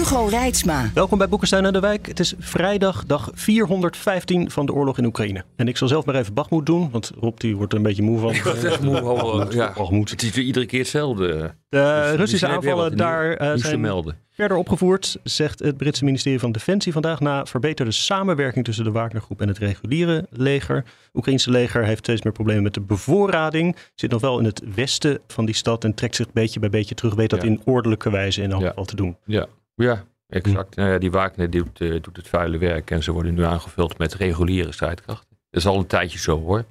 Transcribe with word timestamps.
Hugo 0.00 0.26
Reitsma. 0.26 0.90
Welkom 0.94 1.18
bij 1.18 1.28
Boekenstein 1.28 1.64
en 1.64 1.72
de 1.72 1.80
Wijk. 1.80 2.06
Het 2.06 2.20
is 2.20 2.34
vrijdag, 2.38 3.04
dag 3.06 3.30
415 3.34 4.50
van 4.50 4.66
de 4.66 4.72
oorlog 4.72 4.98
in 4.98 5.04
Oekraïne. 5.04 5.44
En 5.56 5.68
ik 5.68 5.76
zal 5.76 5.88
zelf 5.88 6.04
maar 6.04 6.14
even 6.14 6.34
Bachmoed 6.34 6.66
doen, 6.66 6.90
want 6.90 7.12
Rob 7.20 7.38
die 7.38 7.56
wordt 7.56 7.72
er 7.72 7.78
een 7.78 7.84
beetje 7.84 8.02
moe 8.02 8.18
van. 8.18 8.30
Ik 8.34 8.42
was 8.42 8.64
echt 8.64 8.80
moe. 8.82 9.00
al, 9.00 9.52
ja. 9.52 9.72
Bachmoed. 9.76 10.10
Het 10.10 10.22
is 10.22 10.30
weer 10.30 10.44
iedere 10.44 10.66
keer 10.66 10.78
hetzelfde. 10.80 11.54
De 11.68 12.06
Dus 12.08 12.16
Russische 12.16 12.46
aanvallen 12.46 12.96
daar 12.96 13.32
eh, 13.36 13.52
te 13.52 13.58
zijn 13.58 13.80
melden. 13.80 14.16
verder 14.30 14.56
opgevoerd, 14.56 15.16
zegt 15.22 15.58
het 15.58 15.76
Britse 15.76 16.04
ministerie 16.04 16.38
van 16.38 16.52
Defensie 16.52 16.92
vandaag 16.92 17.20
na 17.20 17.46
verbeterde 17.46 17.92
samenwerking 17.92 18.64
tussen 18.64 18.84
de 18.84 18.90
Wagnergroep 18.90 19.40
en 19.40 19.48
het 19.48 19.58
reguliere 19.58 20.26
leger. 20.30 20.76
Het 20.76 20.84
Oekraïnse 21.14 21.50
leger 21.50 21.84
heeft 21.84 21.98
steeds 22.04 22.22
meer 22.22 22.32
problemen 22.32 22.62
met 22.62 22.74
de 22.74 22.80
bevoorrading. 22.80 23.76
Zit 23.94 24.10
nog 24.10 24.20
wel 24.20 24.38
in 24.38 24.44
het 24.44 24.62
westen 24.74 25.18
van 25.26 25.44
die 25.44 25.54
stad 25.54 25.84
en 25.84 25.94
trekt 25.94 26.16
zich 26.16 26.32
beetje 26.32 26.60
bij 26.60 26.70
beetje 26.70 26.94
terug. 26.94 27.14
Weet 27.14 27.30
dat 27.30 27.42
Ja. 27.42 27.48
in 27.48 27.60
ordelijke 27.64 28.10
wijze 28.10 28.42
in 28.42 28.50
elk 28.52 28.60
Ja. 28.60 28.68
geval 28.68 28.84
te 28.84 28.96
doen. 28.96 29.16
Ja, 29.24 29.46
ja 29.82 30.04
exact. 30.28 30.76
Nou 30.76 30.90
ja, 30.90 30.98
die 30.98 31.10
Wagner 31.10 31.50
doet, 31.50 31.80
eh, 31.80 31.88
doet 32.02 32.16
het 32.16 32.28
vuile 32.28 32.58
werk 32.58 32.90
en 32.90 33.02
ze 33.02 33.12
worden 33.12 33.34
nu 33.34 33.44
aangevuld 33.44 33.98
met 33.98 34.14
reguliere 34.14 34.72
strijdkrachten. 34.72 35.28
Dat 35.50 35.60
is 35.60 35.66
al 35.66 35.78
een 35.78 35.86
tijdje 35.86 36.18
zo 36.18 36.40
hoor. 36.40 36.64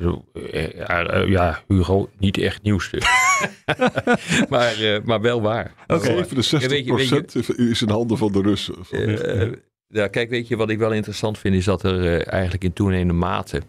Zo, 0.00 0.24
eh, 0.52 0.70
ja, 0.72 1.06
eh, 1.06 1.28
ja, 1.28 1.62
Hugo, 1.68 2.10
niet 2.18 2.38
echt 2.38 2.62
nieuws 2.62 2.90
dus. 2.90 3.04
maar, 4.48 4.72
eh, 4.80 5.00
maar 5.04 5.20
wel 5.20 5.42
waar. 5.42 5.72
Oké. 5.86 6.06
Wel 6.06 6.14
waar. 6.14 6.26
67% 6.42 7.32
Ja, 7.32 7.54
is 7.56 7.82
in 7.82 7.88
handen 7.90 8.18
van 8.18 8.32
de 8.32 8.40
Russen. 8.42 8.74
Van- 8.84 8.98
Eh, 8.98 9.52
ja, 9.88 10.08
kijk, 10.08 10.30
weet 10.30 10.48
je 10.48 10.56
wat 10.56 10.70
ik 10.70 10.78
wel 10.78 10.92
interessant 10.92 11.38
vind, 11.38 11.54
is 11.54 11.64
dat 11.64 11.82
er 11.82 12.04
eh, 12.04 12.32
eigenlijk 12.32 12.64
in 12.64 12.72
toenemende 12.72 13.12
mate 13.12 13.62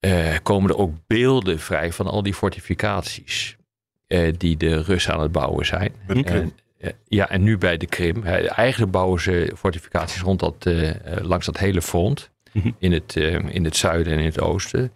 eh, 0.00 0.34
komen 0.42 0.70
er 0.70 0.76
ook 0.78 0.92
beelden 1.06 1.58
vrij 1.58 1.92
van 1.92 2.06
al 2.06 2.22
die 2.22 2.34
fortificaties 2.34 3.56
eh, 4.06 4.32
die 4.36 4.56
de 4.56 4.82
Russen 4.82 5.12
aan 5.14 5.20
het 5.20 5.32
bouwen 5.32 5.66
zijn. 5.66 5.92
En, 6.06 6.24
eh, 6.24 6.46
ja, 7.08 7.28
en 7.28 7.42
nu 7.42 7.58
bij 7.58 7.76
de 7.76 7.86
Krim. 7.86 8.24
Eigenlijk 8.24 8.92
bouwen 8.92 9.20
ze 9.20 9.52
fortificaties 9.56 10.20
rond 10.20 10.40
dat, 10.40 10.54
eh, 10.66 10.88
eh, 10.88 11.24
langs 11.24 11.46
dat 11.46 11.58
hele 11.58 11.82
front. 11.82 12.30
Mhm. 12.52 12.70
In 12.78 12.92
het, 12.92 13.16
eh, 13.16 13.34
in 13.48 13.64
het 13.64 13.76
zuiden 13.76 14.12
en 14.12 14.18
in 14.18 14.24
het 14.24 14.40
oosten. 14.40 14.92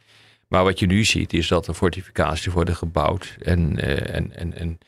Maar 0.48 0.64
wat 0.64 0.78
je 0.78 0.86
nu 0.86 1.04
ziet 1.04 1.32
is 1.32 1.48
dat 1.48 1.66
er 1.66 1.74
fortificaties 1.74 2.46
worden 2.52 2.76
gebouwd. 2.76 3.36
En, 3.42 3.78
eh, 3.78 4.14
en, 4.14 4.36
en, 4.36 4.54
en 4.58 4.78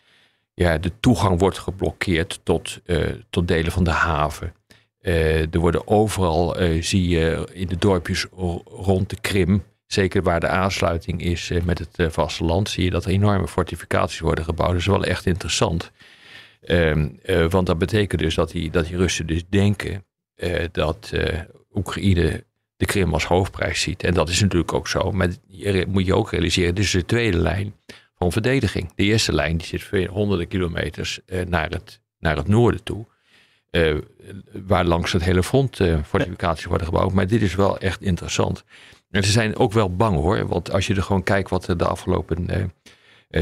ja, 0.55 0.79
de 0.79 0.93
toegang 1.01 1.39
wordt 1.41 1.59
geblokkeerd 1.59 2.41
tot, 2.43 2.81
eh, 2.87 2.99
tot 3.31 3.49
delen 3.49 3.73
van 3.73 3.85
de 3.85 3.91
haven. 3.91 4.55
Eh, 5.01 5.41
er 5.55 5.59
worden 5.59 5.87
overal, 5.89 6.57
eh, 6.59 6.83
zie 6.83 7.09
je 7.09 7.49
in 7.53 7.67
de 7.67 7.77
dorpjes 7.79 8.27
ro- 8.37 8.63
rond 8.65 9.11
de 9.11 9.17
Krim, 9.21 9.65
zeker 9.87 10.23
waar 10.23 10.41
de 10.41 10.49
aansluiting 10.49 11.23
is 11.23 11.51
eh, 11.51 11.63
met 11.63 11.79
het 11.79 11.99
eh, 11.99 12.07
vasteland, 12.11 12.69
zie 12.69 12.85
je 12.85 12.91
dat 12.91 13.05
er 13.05 13.11
enorme 13.11 13.49
fortificaties 13.49 14.21
worden 14.21 14.45
gebouwd. 14.45 14.71
Dat 14.71 14.79
is 14.81 14.87
wel 14.87 15.05
echt 15.05 15.27
interessant. 15.27 15.91
Ehm, 16.63 17.09
eh, 17.23 17.51
want 17.51 17.67
dat 17.67 17.79
betekent 17.79 18.21
dus 18.21 18.35
dat 18.35 18.51
die, 18.51 18.71
dat 18.71 18.87
die 18.87 18.97
Russen 18.97 19.27
dus 19.27 19.43
denken 19.49 20.05
eh, 20.35 20.65
dat 20.73 21.11
eh, 21.13 21.41
Oekraïne 21.75 22.45
de 22.77 22.87
Krim 22.87 23.13
als 23.13 23.25
hoofdprijs 23.25 23.81
ziet. 23.81 24.03
En 24.03 24.15
dat 24.15 24.29
is 24.29 24.41
natuurlijk 24.41 24.73
ook 24.73 24.89
zo. 24.89 25.13
Maar 25.13 25.29
je 25.47 25.87
moet 25.89 26.07
je 26.07 26.15
ook 26.15 26.31
realiseren, 26.31 26.75
dit 26.75 26.85
is 26.85 26.91
de 26.91 27.05
tweede 27.05 27.37
lijn 27.37 27.75
van 28.15 28.33
verdediging. 28.33 28.93
De 28.95 29.03
eerste 29.03 29.33
lijn 29.33 29.57
die 29.57 29.67
zit 29.67 30.07
honderden 30.07 30.49
kilometers 30.49 31.21
naar, 31.49 31.71
het, 31.71 32.01
naar 32.19 32.37
het 32.37 32.49
noorden 32.49 32.83
toe. 32.83 33.07
waar 34.53 34.85
langs 34.85 35.13
het 35.13 35.25
hele 35.25 35.43
front 35.43 35.81
fortificaties 36.07 36.65
worden 36.65 36.87
gebouwd. 36.87 37.13
Maar 37.13 37.27
dit 37.27 37.43
is 37.43 37.55
wel 37.55 37.79
echt 37.79 38.03
interessant. 38.03 38.65
En 39.11 39.25
ze 39.25 39.31
zijn 39.31 39.57
ook 39.57 39.73
wel 39.73 39.97
bang 39.97 40.17
hoor. 40.17 40.47
Want 40.47 40.73
als 40.73 40.87
je 40.87 40.95
er 40.95 41.03
gewoon 41.03 41.23
kijkt 41.23 41.51
wat 41.51 41.69
er 41.69 41.77
de 41.77 41.87
afgelopen 41.87 42.73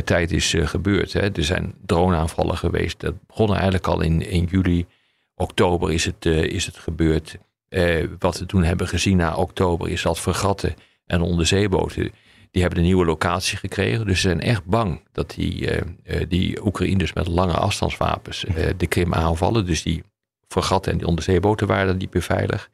tijd 0.04 0.32
is 0.32 0.54
eh, 0.54 0.66
gebeurd. 0.66 1.12
Hè. 1.12 1.32
Er 1.32 1.44
zijn 1.44 1.74
droneaanvallen 1.86 2.56
geweest. 2.56 3.00
Dat 3.00 3.14
begon 3.26 3.54
eigenlijk 3.54 3.86
al 3.86 4.00
in, 4.00 4.28
in 4.28 4.44
juli. 4.44 4.86
Oktober 5.34 5.92
is 5.92 6.04
het, 6.04 6.26
eh, 6.26 6.42
is 6.42 6.66
het 6.66 6.76
gebeurd. 6.76 7.36
Eh, 7.68 8.06
wat 8.18 8.38
we 8.38 8.46
toen 8.46 8.64
hebben 8.64 8.88
gezien 8.88 9.16
na 9.16 9.36
oktober 9.36 9.88
is 9.88 10.02
dat 10.02 10.18
fregatten 10.18 10.74
en 11.06 11.20
onderzeeboten. 11.20 12.12
Die 12.50 12.62
hebben 12.62 12.78
een 12.80 12.86
nieuwe 12.86 13.04
locatie 13.04 13.58
gekregen. 13.58 14.06
Dus 14.06 14.20
ze 14.20 14.28
zijn 14.28 14.40
echt 14.40 14.64
bang 14.64 15.02
dat 15.12 15.30
die, 15.30 15.70
eh, 15.70 15.80
eh, 16.04 16.28
die 16.28 16.66
Oekraïners 16.66 17.12
met 17.12 17.26
lange 17.26 17.52
afstandswapens 17.52 18.44
eh, 18.44 18.68
de 18.76 18.86
Krim 18.86 19.14
aanvallen. 19.14 19.66
Dus 19.66 19.82
die 19.82 20.02
fregatten 20.48 20.92
en 20.92 20.98
die 20.98 21.06
onderzeeboten 21.06 21.66
waren 21.66 21.86
dan 21.86 21.96
niet 21.96 22.12
meer 22.12 22.22
veilig. 22.22 22.70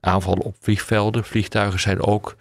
Aanvallen 0.00 0.42
op 0.42 0.56
vliegvelden. 0.60 1.24
Vliegtuigen 1.24 1.80
zijn 1.80 2.00
ook 2.00 2.36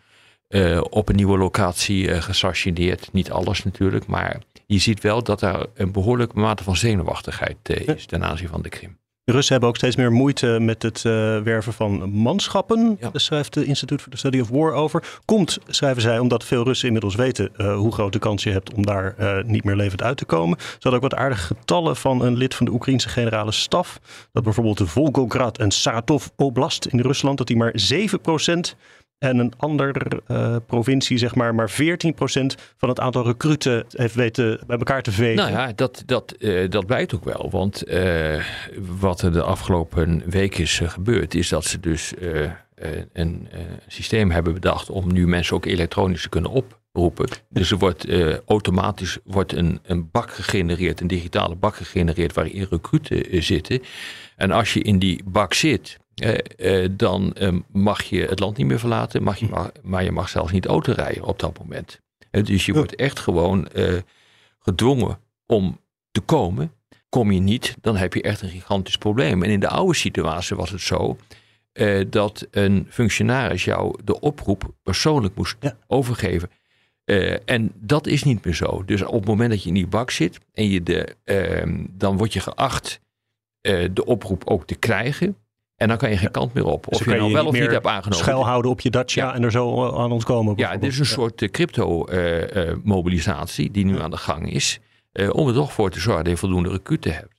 eh, 0.48 0.82
op 0.90 1.10
een 1.10 1.16
nieuwe 1.16 1.38
locatie 1.38 2.22
gestationeerd. 2.22 3.10
Niet 3.12 3.32
alles 3.32 3.64
natuurlijk, 3.64 4.08
maar 4.08 4.42
je 4.66 4.78
ziet 4.80 5.02
wel 5.02 5.24
dat 5.24 5.42
er 5.42 5.66
een 5.74 5.92
behoorlijke 5.92 6.40
mate 6.40 6.64
van 6.64 6.76
zenuwachtigheid 6.76 7.58
eh, 7.64 7.96
is 7.96 8.06
ten 8.06 8.24
aanzien 8.24 8.48
van 8.48 8.62
de 8.62 8.70
Krim. 8.70 8.98
De 9.24 9.34
Russen 9.34 9.52
hebben 9.52 9.70
ook 9.70 9.78
steeds 9.78 9.96
meer 9.96 10.12
moeite 10.12 10.58
met 10.62 10.84
het 10.84 11.02
werven 11.44 11.74
van 11.74 12.10
manschappen. 12.10 12.98
Ja. 13.00 13.10
Schrijft 13.14 13.56
het 13.56 13.66
Institute 13.66 14.04
for 14.04 14.12
the 14.12 14.18
Study 14.18 14.40
of 14.40 14.50
War 14.50 14.74
over. 14.74 15.20
Komt, 15.26 15.58
schrijven 15.68 16.02
zij, 16.02 16.20
omdat 16.20 16.44
veel 16.44 16.64
Russen 16.64 16.88
inmiddels 16.88 17.16
weten 17.16 17.74
hoe 17.74 17.92
groot 17.92 18.14
de 18.14 18.20
kans 18.20 18.44
je 18.44 18.50
hebt 18.50 18.74
om 18.74 18.86
daar 18.86 19.16
niet 19.46 19.64
meer 19.64 19.76
levend 19.76 20.02
uit 20.02 20.18
te 20.18 20.26
komen. 20.26 20.58
Ze 20.60 20.78
hadden 20.80 20.94
ook 20.94 21.12
wat 21.12 21.20
aardige 21.20 21.46
getallen 21.56 21.96
van 21.96 22.22
een 22.22 22.38
lid 22.38 22.56
van 22.56 22.66
de 22.66 22.72
Oekraïnse 22.72 23.10
generale 23.10 23.52
staf. 23.52 24.00
Dat 24.32 24.44
bijvoorbeeld 24.44 24.78
de 24.78 24.88
Volgograd 24.88 25.58
en 25.58 25.72
Saratov 25.72 26.28
Oblast 26.36 26.86
in 26.86 27.00
Rusland, 27.00 27.38
dat 27.38 27.48
die 27.48 27.58
maar 27.58 27.74
7% 27.94 28.76
en 29.20 29.38
een 29.38 29.54
andere 29.58 30.22
eh, 30.28 30.56
provincie, 30.66 31.18
zeg 31.18 31.36
maar, 31.36 31.56
maar 31.56 31.72
14% 31.72 31.76
van 32.78 32.90
het 32.90 33.00
aantal 33.00 33.24
recruten 33.24 33.86
heeft 33.90 34.16
weten 34.16 34.60
bij 34.68 34.78
elkaar 34.78 35.02
te 35.02 35.12
vegen. 35.12 35.36
Nou 35.36 35.52
ja, 35.52 35.72
dat, 35.76 36.04
dat, 36.06 36.32
eh, 36.32 36.70
dat 36.70 36.86
blijkt 36.86 37.16
ook 37.16 37.26
wel. 37.26 37.48
Want 37.52 37.84
eh, 37.84 38.44
wat 39.00 39.22
er 39.22 39.32
de 39.32 39.42
afgelopen 39.42 40.24
week 40.26 40.58
is 40.58 40.82
gebeurd, 40.84 41.36
is 41.36 41.50
dat 41.50 41.66
ze 41.66 41.80
dus 41.80 42.14
een 43.14 43.48
systeem 43.88 44.32
hebben 44.32 44.54
bedacht 44.54 44.90
om 44.90 45.14
nu 45.14 45.28
mensen 45.28 45.56
ook 45.56 45.66
elektronisch 45.66 46.22
te 46.22 46.30
kunnen 46.30 46.52
oproepen. 46.52 47.28
Dus 47.50 47.72
er 47.72 47.78
wordt 47.78 48.08
automatisch 48.46 49.18
wordt 49.24 49.54
een, 49.54 49.80
een 49.84 50.10
bak 50.12 50.32
gegenereerd, 50.32 51.02
een 51.02 51.08
digitale 51.08 51.56
bak 51.56 51.76
gegenereerd 51.76 52.34
waarin 52.34 52.68
recruten 52.70 53.44
zitten. 53.44 53.82
En 54.36 54.52
als 54.52 54.74
je 54.74 54.82
in 54.82 55.00
die 55.00 55.24
bak 55.26 55.54
zit, 55.54 55.98
dan 56.92 57.34
eh, 57.34 57.54
mag 57.72 58.04
je 58.04 58.26
het 58.26 58.40
land 58.40 58.58
niet 58.58 58.68
meer 58.68 58.80
verlaten, 58.80 59.24
mag 59.24 59.38
je 59.38 59.48
maar, 59.48 59.72
maar 59.82 60.04
je 60.04 60.12
mag 60.12 60.30
zelfs 60.30 60.52
niet 60.52 60.66
auto 60.66 60.92
rijden 60.92 61.24
op 61.24 61.40
dat 61.40 61.60
moment. 61.60 62.00
Eh, 62.32 62.44
dus 62.44 62.66
je 62.66 62.74
wordt 62.74 62.96
echt 62.96 63.20
gewoon 63.20 63.68
eh, 63.68 63.98
gedwongen 64.60 65.20
om 65.46 65.80
te 66.12 66.22
komen. 66.22 66.72
Kom 67.10 67.32
je 67.32 67.40
niet, 67.40 67.76
dan 67.82 67.96
heb 67.96 68.14
je 68.14 68.22
echt 68.22 68.42
een 68.42 68.50
gigantisch 68.50 68.98
probleem. 68.98 69.44
En 69.44 69.50
in 69.50 69.60
de 69.60 69.68
oude 69.70 69.96
situatie 69.96 70.56
was 70.56 70.70
het 70.70 70.82
zo 70.82 71.18
eh, 71.72 72.06
dat 72.10 72.48
een 72.52 72.88
functionaris 72.90 73.64
jou 73.64 74.00
de 74.04 74.20
oproep 74.20 74.74
persoonlijk 74.84 75.36
moest 75.36 75.56
Ja. 75.60 75.78
overgeven. 75.88 76.50
Eh, 77.04 77.50
en 77.50 77.72
dat 77.76 78.08
is 78.08 78.24
niet 78.24 78.46
meer 78.46 78.54
zo. 78.56 78.84
Dus 78.86 79.02
op 79.02 79.14
het 79.14 79.26
moment 79.26 79.50
dat 79.50 79.62
je 79.64 79.68
in 79.68 79.74
die 79.74 79.88
bak 79.88 80.12
zit 80.12 80.40
en 80.54 80.70
je 80.70 80.84
de, 80.84 81.16
ehm, 81.24 81.86
dan 81.90 82.18
word 82.18 82.34
je 82.34 82.40
geacht 82.40 83.00
eh, 83.62 83.90
de 83.94 84.06
oproep 84.06 84.42
ook 84.46 84.66
te 84.66 84.76
krijgen. 84.76 85.38
En 85.78 85.88
dan 85.88 85.98
kan 85.98 86.10
je 86.10 86.18
geen 86.18 86.32
kant 86.32 86.54
meer 86.54 86.66
op. 86.66 86.86
Dus 86.90 87.00
Of 87.00 87.06
je 87.06 87.16
nou 87.16 87.34
wel 87.34 87.46
of 87.46 87.54
niet 87.54 87.72
hebt 87.72 87.86
aangenomen. 87.86 88.18
Schuilhouden 88.26 88.72
op 88.72 88.80
je 88.82 88.90
Dacia 88.90 89.26
Ja. 89.26 89.34
en 89.34 89.44
er 89.44 89.52
zo 89.52 89.86
eh, 89.88 90.00
aan 90.02 90.12
ontkomen. 90.12 90.54
Ja, 90.58 90.78
dit 90.78 90.92
is 90.92 91.00
een 91.00 91.06
soort 91.06 91.42
eh, 91.42 91.50
crypto-mobilisatie 91.50 93.72
die 93.72 93.86
nu 93.86 94.02
aan 94.02 94.12
de 94.12 94.18
gang 94.18 94.52
is. 94.54 94.80
eh, 95.12 95.30
om 95.34 95.48
er 95.48 95.54
toch 95.54 95.74
voor 95.74 95.90
te 95.90 96.00
zorgen 96.00 96.24
dat 96.24 96.34
je 96.34 96.40
voldoende 96.40 96.70
recruten 96.70 97.14
hebt. 97.14 97.34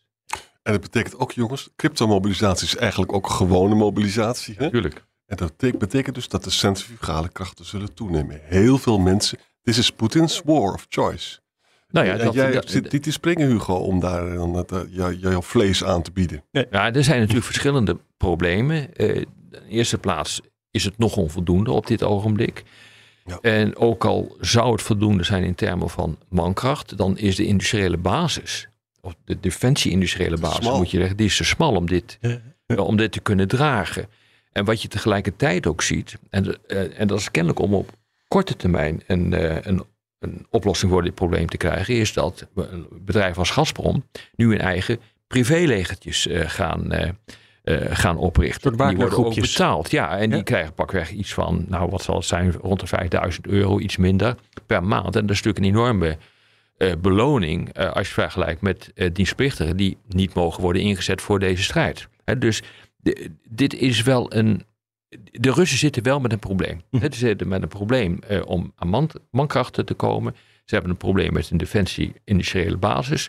En 0.63 0.73
dat 0.73 0.81
betekent 0.81 1.19
ook, 1.19 1.33
jongens, 1.33 1.69
cryptomobilisatie 1.77 2.67
is 2.67 2.77
eigenlijk 2.77 3.13
ook 3.13 3.31
gewone 3.31 3.75
mobilisatie. 3.75 4.55
Hè? 4.59 4.71
Tuurlijk. 4.71 5.05
En 5.27 5.37
dat 5.37 5.57
betek- 5.57 5.79
betekent 5.79 6.15
dus 6.15 6.29
dat 6.29 6.45
de 6.45 6.51
centrifugale 6.51 7.29
krachten 7.29 7.65
zullen 7.65 7.95
toenemen. 7.95 8.41
Heel 8.43 8.79
veel 8.79 8.99
mensen. 8.99 9.39
This 9.63 9.79
is 9.79 9.91
Putin's 9.91 10.43
war 10.45 10.73
of 10.73 10.87
choice. 10.89 11.39
Nou 11.89 12.07
ja, 12.07 12.13
en 12.13 12.25
dat, 12.25 12.35
jij 12.35 12.53
dat- 12.53 12.71
zit 12.71 12.93
niet 12.93 13.03
te 13.03 13.13
springen, 13.13 13.49
Hugo, 13.49 13.75
om 13.75 14.01
daar 14.01 14.35
dan 14.35 14.65
eh, 14.69 14.81
jouw 15.21 15.43
vlees 15.43 15.85
aan 15.85 16.03
te 16.03 16.11
bieden. 16.13 16.45
Ja, 16.51 16.93
er 16.93 17.05
zijn 17.05 17.19
natuurlijk 17.19 17.47
verschillende 17.47 17.99
problemen. 18.19 18.95
Eh, 18.95 19.17
in 19.17 19.27
de 19.51 19.63
eerste 19.69 19.99
plaats 19.99 20.41
is 20.71 20.85
het 20.85 20.99
nog 20.99 21.17
onvoldoende 21.17 21.71
op 21.73 21.87
dit 21.87 22.03
ogenblik. 22.03 22.63
Ja. 23.25 23.39
En 23.41 23.77
ook 23.77 24.05
al 24.05 24.37
zou 24.41 24.73
het 24.73 24.83
voldoende 24.83 25.23
zijn 25.25 25.45
in 25.45 25.55
termen 25.55 25.91
van 25.91 26.19
mankracht, 26.29 26.97
dan 26.97 27.19
is 27.19 27.37
de 27.37 27.47
industriële 27.47 27.97
basis 27.97 28.69
of 29.01 29.15
de 29.25 29.41
defensie-industriële 29.41 30.37
basis 30.39 30.65
Smal. 30.65 30.77
moet 30.77 30.91
je 30.91 30.99
zeggen, 30.99 31.17
die 31.17 31.27
is 31.27 31.37
te 31.37 31.45
smal 31.45 31.75
om 31.75 31.87
dit, 31.87 32.19
Ja. 32.21 32.77
om 32.77 32.97
dit 32.97 33.13
te 33.13 33.21
kunnen 33.21 33.49
dragen. 33.49 34.09
En 34.53 34.65
wat 34.65 34.83
je 34.83 34.89
tegelijkertijd 34.89 35.67
ook 35.67 35.83
ziet, 35.83 36.19
en, 36.31 36.59
eh, 36.67 37.01
en 37.01 37.07
dat 37.07 37.19
is 37.19 37.31
kennelijk 37.31 37.61
om 37.61 37.75
op 37.75 37.91
korte 38.29 38.57
termijn 38.57 39.03
een, 39.07 39.33
eh, 39.35 39.57
een, 39.63 39.83
een 40.19 40.47
oplossing 40.51 40.93
voor 40.93 41.03
dit 41.03 41.15
probleem 41.15 41.49
te 41.49 41.57
krijgen, 41.57 41.95
is 41.95 42.13
dat 42.13 42.47
bedrijf 42.91 43.39
als 43.39 43.51
Gazprom 43.51 44.05
nu 44.37 44.53
een 44.53 44.61
eigen 44.61 44.99
privélegertjes 45.27 46.27
eh, 46.27 46.49
gaan, 46.49 46.93
eh, 46.93 47.03
eh, 47.03 47.15
gaan 47.91 48.17
oprichten. 48.17 48.77
die 48.77 48.97
worden 48.97 49.19
ook 49.25 49.35
betaald. 49.35 49.91
Ja, 49.91 50.17
en 50.19 50.29
Ja. 50.31 50.35
die 50.35 50.43
krijgen 50.45 50.75
pakweg 50.75 51.11
iets 51.11 51.35
van, 51.35 51.65
nou 51.69 51.91
wat 51.91 52.03
zal 52.03 52.15
het 52.17 52.25
zijn, 52.25 52.53
rond 52.53 52.81
de 52.81 52.87
5000 52.87 53.47
euro, 53.47 53.79
iets 53.79 53.97
minder 53.97 54.35
per 54.67 54.83
maand. 54.85 55.17
En 55.17 55.27
dat 55.27 55.37
is 55.37 55.43
natuurlijk 55.43 55.59
een 55.59 55.81
enorme 55.81 56.17
eh, 56.77 56.93
beloning 57.01 57.69
eh, 57.73 57.93
als 57.93 58.07
je 58.07 58.13
vergelijkt 58.13 58.61
met 58.61 58.91
eh, 58.95 59.11
dienstplichtigen 59.13 59.77
die 59.77 59.97
niet 60.09 60.35
mogen 60.35 60.63
worden 60.63 60.83
ingezet 60.83 61.23
voor 61.23 61.39
deze 61.39 61.63
strijd. 61.63 62.09
Hè, 62.25 62.39
dus 62.39 62.63
de- 62.97 63.31
dit 63.49 63.75
is 63.75 64.03
wel 64.03 64.35
een. 64.35 64.65
De 65.31 65.51
Russen 65.53 65.79
zitten 65.79 66.03
wel 66.03 66.21
met 66.21 66.33
een 66.33 66.39
probleem. 66.39 66.81
Hm. 66.91 66.99
Ze 67.01 67.09
zitten 67.13 67.49
met 67.49 67.63
een 67.63 67.69
probleem 67.69 68.19
eh, 68.27 68.41
om 68.47 68.73
aan 68.77 68.89
man, 68.89 69.11
mankrachten 69.31 69.87
te 69.87 69.95
komen. 69.95 70.35
Ze 70.65 70.75
hebben 70.75 70.91
een 70.91 70.97
probleem 70.97 71.33
met 71.33 71.51
een 71.51 71.57
defensie-industriële 71.57 72.77
basis. 72.77 73.29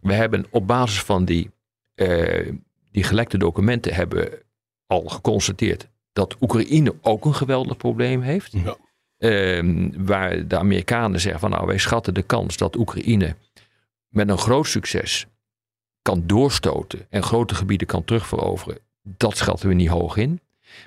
We 0.00 0.12
hebben 0.12 0.46
op 0.50 0.66
basis 0.66 1.00
van 1.02 1.24
die, 1.24 1.50
eh, 1.94 2.52
die 2.90 3.02
gelekte 3.04 3.38
documenten 3.38 3.94
hebben 3.94 4.28
al 4.86 5.00
geconstateerd 5.02 5.88
dat 6.12 6.36
Oekraïne 6.40 6.94
ook 7.00 7.24
een 7.24 7.34
geweldig 7.34 7.76
probleem 7.76 8.20
heeft. 8.22 8.52
Ja. 8.52 8.76
Ehm, 9.18 9.90
waar 10.04 10.48
de 10.48 10.56
Amerikanen 10.58 11.20
zeggen 11.20 11.40
van 11.40 11.50
nou 11.50 11.66
wij 11.66 11.78
schatten 11.78 12.14
de 12.14 12.22
kans 12.22 12.56
dat 12.56 12.76
Oekraïne 12.76 13.36
met 14.08 14.28
een 14.28 14.38
groot 14.38 14.66
succes 14.66 15.26
kan 16.02 16.22
doorstoten 16.26 17.06
en 17.10 17.22
grote 17.22 17.54
gebieden 17.54 17.86
kan 17.86 18.04
terugveroveren. 18.04 18.78
Dat 19.02 19.36
schatten 19.36 19.68
we 19.68 19.74
niet 19.74 19.88
hoog 19.88 20.16
in. 20.16 20.40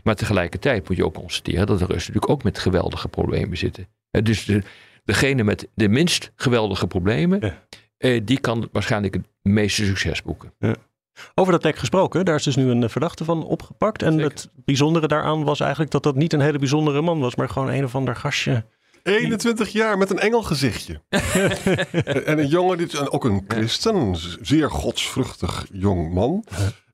Maar 0.03 0.15
tegelijkertijd 0.15 0.88
moet 0.88 0.97
je 0.97 1.05
ook 1.05 1.13
constateren 1.13 1.67
dat 1.67 1.79
de 1.79 1.85
Russen 1.85 2.13
natuurlijk 2.13 2.29
ook 2.31 2.44
met 2.44 2.59
geweldige 2.59 3.07
problemen 3.07 3.57
zitten. 3.57 3.88
Dus 4.11 4.45
de, 4.45 4.63
degene 5.05 5.44
met 5.44 5.67
de 5.73 5.88
minst 5.89 6.31
geweldige 6.35 6.88
problemen, 6.88 7.39
Ja. 7.41 7.59
eh, 7.97 8.21
die 8.23 8.39
kan 8.39 8.69
waarschijnlijk 8.71 9.13
het 9.13 9.25
meeste 9.41 9.85
succes 9.85 10.21
boeken. 10.21 10.53
Over 11.36 11.54
dat 11.54 11.63
lek 11.63 11.77
gesproken, 11.77 12.25
daar 12.25 12.36
is 12.36 12.44
dus 12.44 12.56
nu 12.56 12.69
een 12.69 12.83
eh, 12.83 12.89
verdachte 12.89 13.24
van 13.24 13.45
opgepakt. 13.45 14.01
En 14.01 14.13
Zeker. 14.13 14.30
het 14.30 14.50
bijzondere 14.56 15.07
daaraan 15.07 15.44
was 15.44 15.60
eigenlijk 15.60 15.92
dat 15.92 16.04
dat 16.04 16.15
niet 16.15 16.33
een 16.33 16.42
hele 16.42 16.60
bijzondere 16.60 17.01
man 17.01 17.19
was, 17.19 17.36
maar 17.36 17.50
gewoon 17.50 17.69
een 17.69 17.83
of 17.83 17.95
ander 17.95 18.15
gastje. 18.15 18.65
21 19.04 19.69
jaar 19.69 19.98
met 19.98 20.10
een 20.10 20.19
engelgezichtje. 20.19 21.01
en 22.25 22.39
een 22.39 22.48
jongen, 22.48 22.77
dit 22.77 22.94
is 22.94 23.10
ook 23.10 23.25
een 23.25 23.45
christen, 23.48 24.15
zeer 24.42 24.71
godsvruchtig 24.71 25.65
jong 25.71 26.13
man. 26.13 26.44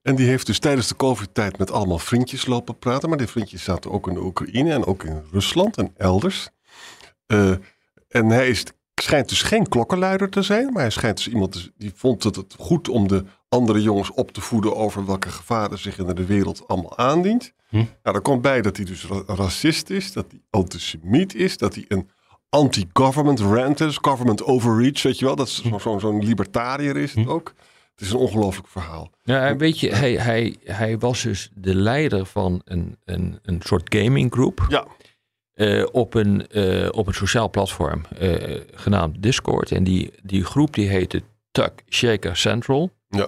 En 0.01 0.15
die 0.15 0.27
heeft 0.27 0.45
dus 0.45 0.59
tijdens 0.59 0.87
de 0.87 0.95
COVID-tijd 0.95 1.57
met 1.57 1.71
allemaal 1.71 1.99
vriendjes 1.99 2.45
lopen 2.45 2.77
praten. 2.77 3.09
Maar 3.09 3.17
die 3.17 3.27
vriendjes 3.27 3.63
zaten 3.63 3.91
ook 3.91 4.07
in 4.07 4.13
de 4.13 4.23
Oekraïne 4.23 4.73
en 4.73 4.85
ook 4.85 5.03
in 5.03 5.23
Rusland 5.31 5.77
en 5.77 5.93
elders. 5.97 6.49
Eh, 7.25 7.51
en 8.07 8.29
hij 8.29 8.49
is, 8.49 8.63
schijnt 8.95 9.29
dus 9.29 9.41
geen 9.41 9.67
klokkenluider 9.67 10.29
te 10.29 10.41
zijn. 10.41 10.73
Maar 10.73 10.81
hij 10.81 10.91
schijnt 10.91 11.17
dus 11.17 11.27
iemand 11.27 11.71
die 11.77 11.91
vond 11.95 12.23
het 12.23 12.35
het 12.35 12.55
goed 12.57 12.89
om 12.89 13.07
de 13.07 13.25
andere 13.49 13.81
jongens 13.81 14.11
op 14.11 14.31
te 14.31 14.41
voeden 14.41 14.75
over 14.75 15.05
welke 15.05 15.29
gevaren 15.29 15.77
zich 15.77 15.97
in 15.97 16.05
de 16.15 16.25
wereld 16.25 16.67
allemaal 16.67 16.97
aandient. 16.97 17.53
Hm. 17.69 17.75
Nou, 17.75 17.87
daar 18.03 18.21
komt 18.21 18.41
bij 18.41 18.61
dat 18.61 18.75
hij 18.77 18.85
dus 18.85 19.05
ra- 19.05 19.23
racist 19.25 19.89
is, 19.89 20.11
dat 20.13 20.25
hij 20.29 20.39
antisemiet 20.49 21.35
is, 21.35 21.57
dat 21.57 21.75
hij 21.75 21.85
een 21.87 22.09
anti-government 22.49 23.39
rant 23.39 23.79
is, 23.79 23.97
government 24.01 24.43
overreach, 24.43 25.01
weet 25.03 25.19
je 25.19 25.25
wel. 25.25 25.35
Dat 25.35 25.47
is 25.47 25.61
zo- 25.63 25.77
zo- 25.79 25.99
zo'n 25.99 26.23
libertariër 26.25 26.97
is 26.97 27.13
het 27.13 27.27
ook. 27.27 27.53
Het 27.95 28.07
is 28.07 28.13
een 28.13 28.19
ongelooflijk 28.19 28.67
verhaal. 28.67 29.11
Ja, 29.23 29.47
en 29.47 29.57
weet 29.57 29.79
je, 29.79 29.95
hij, 29.95 30.13
hij, 30.13 30.55
hij 30.63 30.97
was 30.97 31.21
dus 31.21 31.49
de 31.55 31.75
leider 31.75 32.25
van 32.25 32.61
een, 32.65 32.97
een, 33.05 33.39
een 33.43 33.61
soort 33.63 33.95
gaminggroep. 33.95 34.65
Ja. 34.69 34.85
eh, 35.53 35.85
op, 35.91 36.13
een, 36.13 36.47
eh, 36.47 36.87
op 36.91 37.07
een 37.07 37.13
sociaal 37.13 37.49
platform 37.49 38.05
eh, 38.17 38.61
genaamd 38.73 39.21
Discord. 39.23 39.71
En 39.71 39.83
die, 39.83 40.11
die 40.23 40.43
groep 40.43 40.73
die 40.73 40.87
heette 40.89 41.21
Tuck 41.51 41.83
Shaker 41.89 42.37
Central. 42.37 42.91
Ja. 43.09 43.27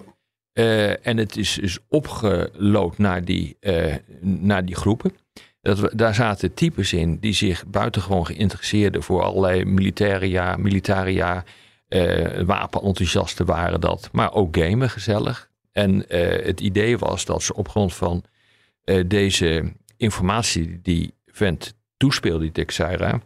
Eh, 0.54 1.07
en 1.07 1.18
het 1.18 1.38
is 1.38 1.54
dus 1.54 1.80
opgelood 1.88 2.98
naar 2.98 3.25
die, 3.25 3.57
eh, 3.60 3.95
naar 4.22 4.66
die 4.66 4.75
groepen. 4.75 5.13
Dat 5.62 5.80
we, 5.80 5.95
daar 5.95 6.16
zaten 6.16 6.54
types 6.54 6.94
in 6.94 7.18
die 7.19 7.33
zich 7.33 7.66
buitengewoon 7.68 8.25
geïnteresseerden 8.25 9.04
voor 9.04 9.22
allerlei 9.22 9.66
militaria, 9.66 10.57
militaria, 10.57 11.44
eh 11.88 12.42
wapenenthousiasten 12.42 13.45
waren 13.45 13.81
dat. 13.81 14.10
Maar 14.12 14.33
ook 14.33 14.57
gamen 14.57 14.89
gezellig. 14.89 15.50
En 15.72 16.06
het 16.44 16.60
idee 16.60 16.98
was 16.98 17.25
dat 17.25 17.44
ze 17.44 17.54
op 17.54 17.69
grond 17.69 17.94
van 17.94 18.24
deze 19.07 19.74
informatie 19.98 20.80
die 20.81 21.13
vent 21.25 21.74
toespeelde, 21.98 22.39
die 22.39 22.51
Texera, 22.51 23.22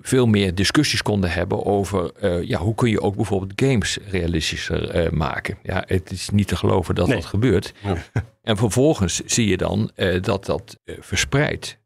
veel 0.00 0.26
meer 0.26 0.54
discussies 0.54 1.02
konden 1.02 1.30
hebben 1.30 1.64
over 1.64 2.12
eh, 2.12 2.42
ja, 2.42 2.58
hoe 2.58 2.74
kun 2.74 2.90
je 2.90 3.00
ook 3.00 3.16
bijvoorbeeld 3.16 3.52
games 3.56 3.98
realistischer 4.10 4.90
eh, 4.90 5.10
maken. 5.10 5.58
Ja, 5.62 5.82
het 5.86 6.10
is 6.10 6.30
niet 6.30 6.48
te 6.48 6.56
geloven 6.56 6.94
dat 6.94 7.06
Nee. 7.06 7.16
dat 7.16 7.24
gebeurt. 7.26 7.72
Ja. 7.82 7.96
En 8.42 8.56
vervolgens 8.56 9.20
zie 9.24 9.48
je 9.48 9.56
dan 9.56 9.90
eh, 9.94 10.22
dat 10.22 10.44
dat 10.46 10.78
verspreidt 11.00 11.78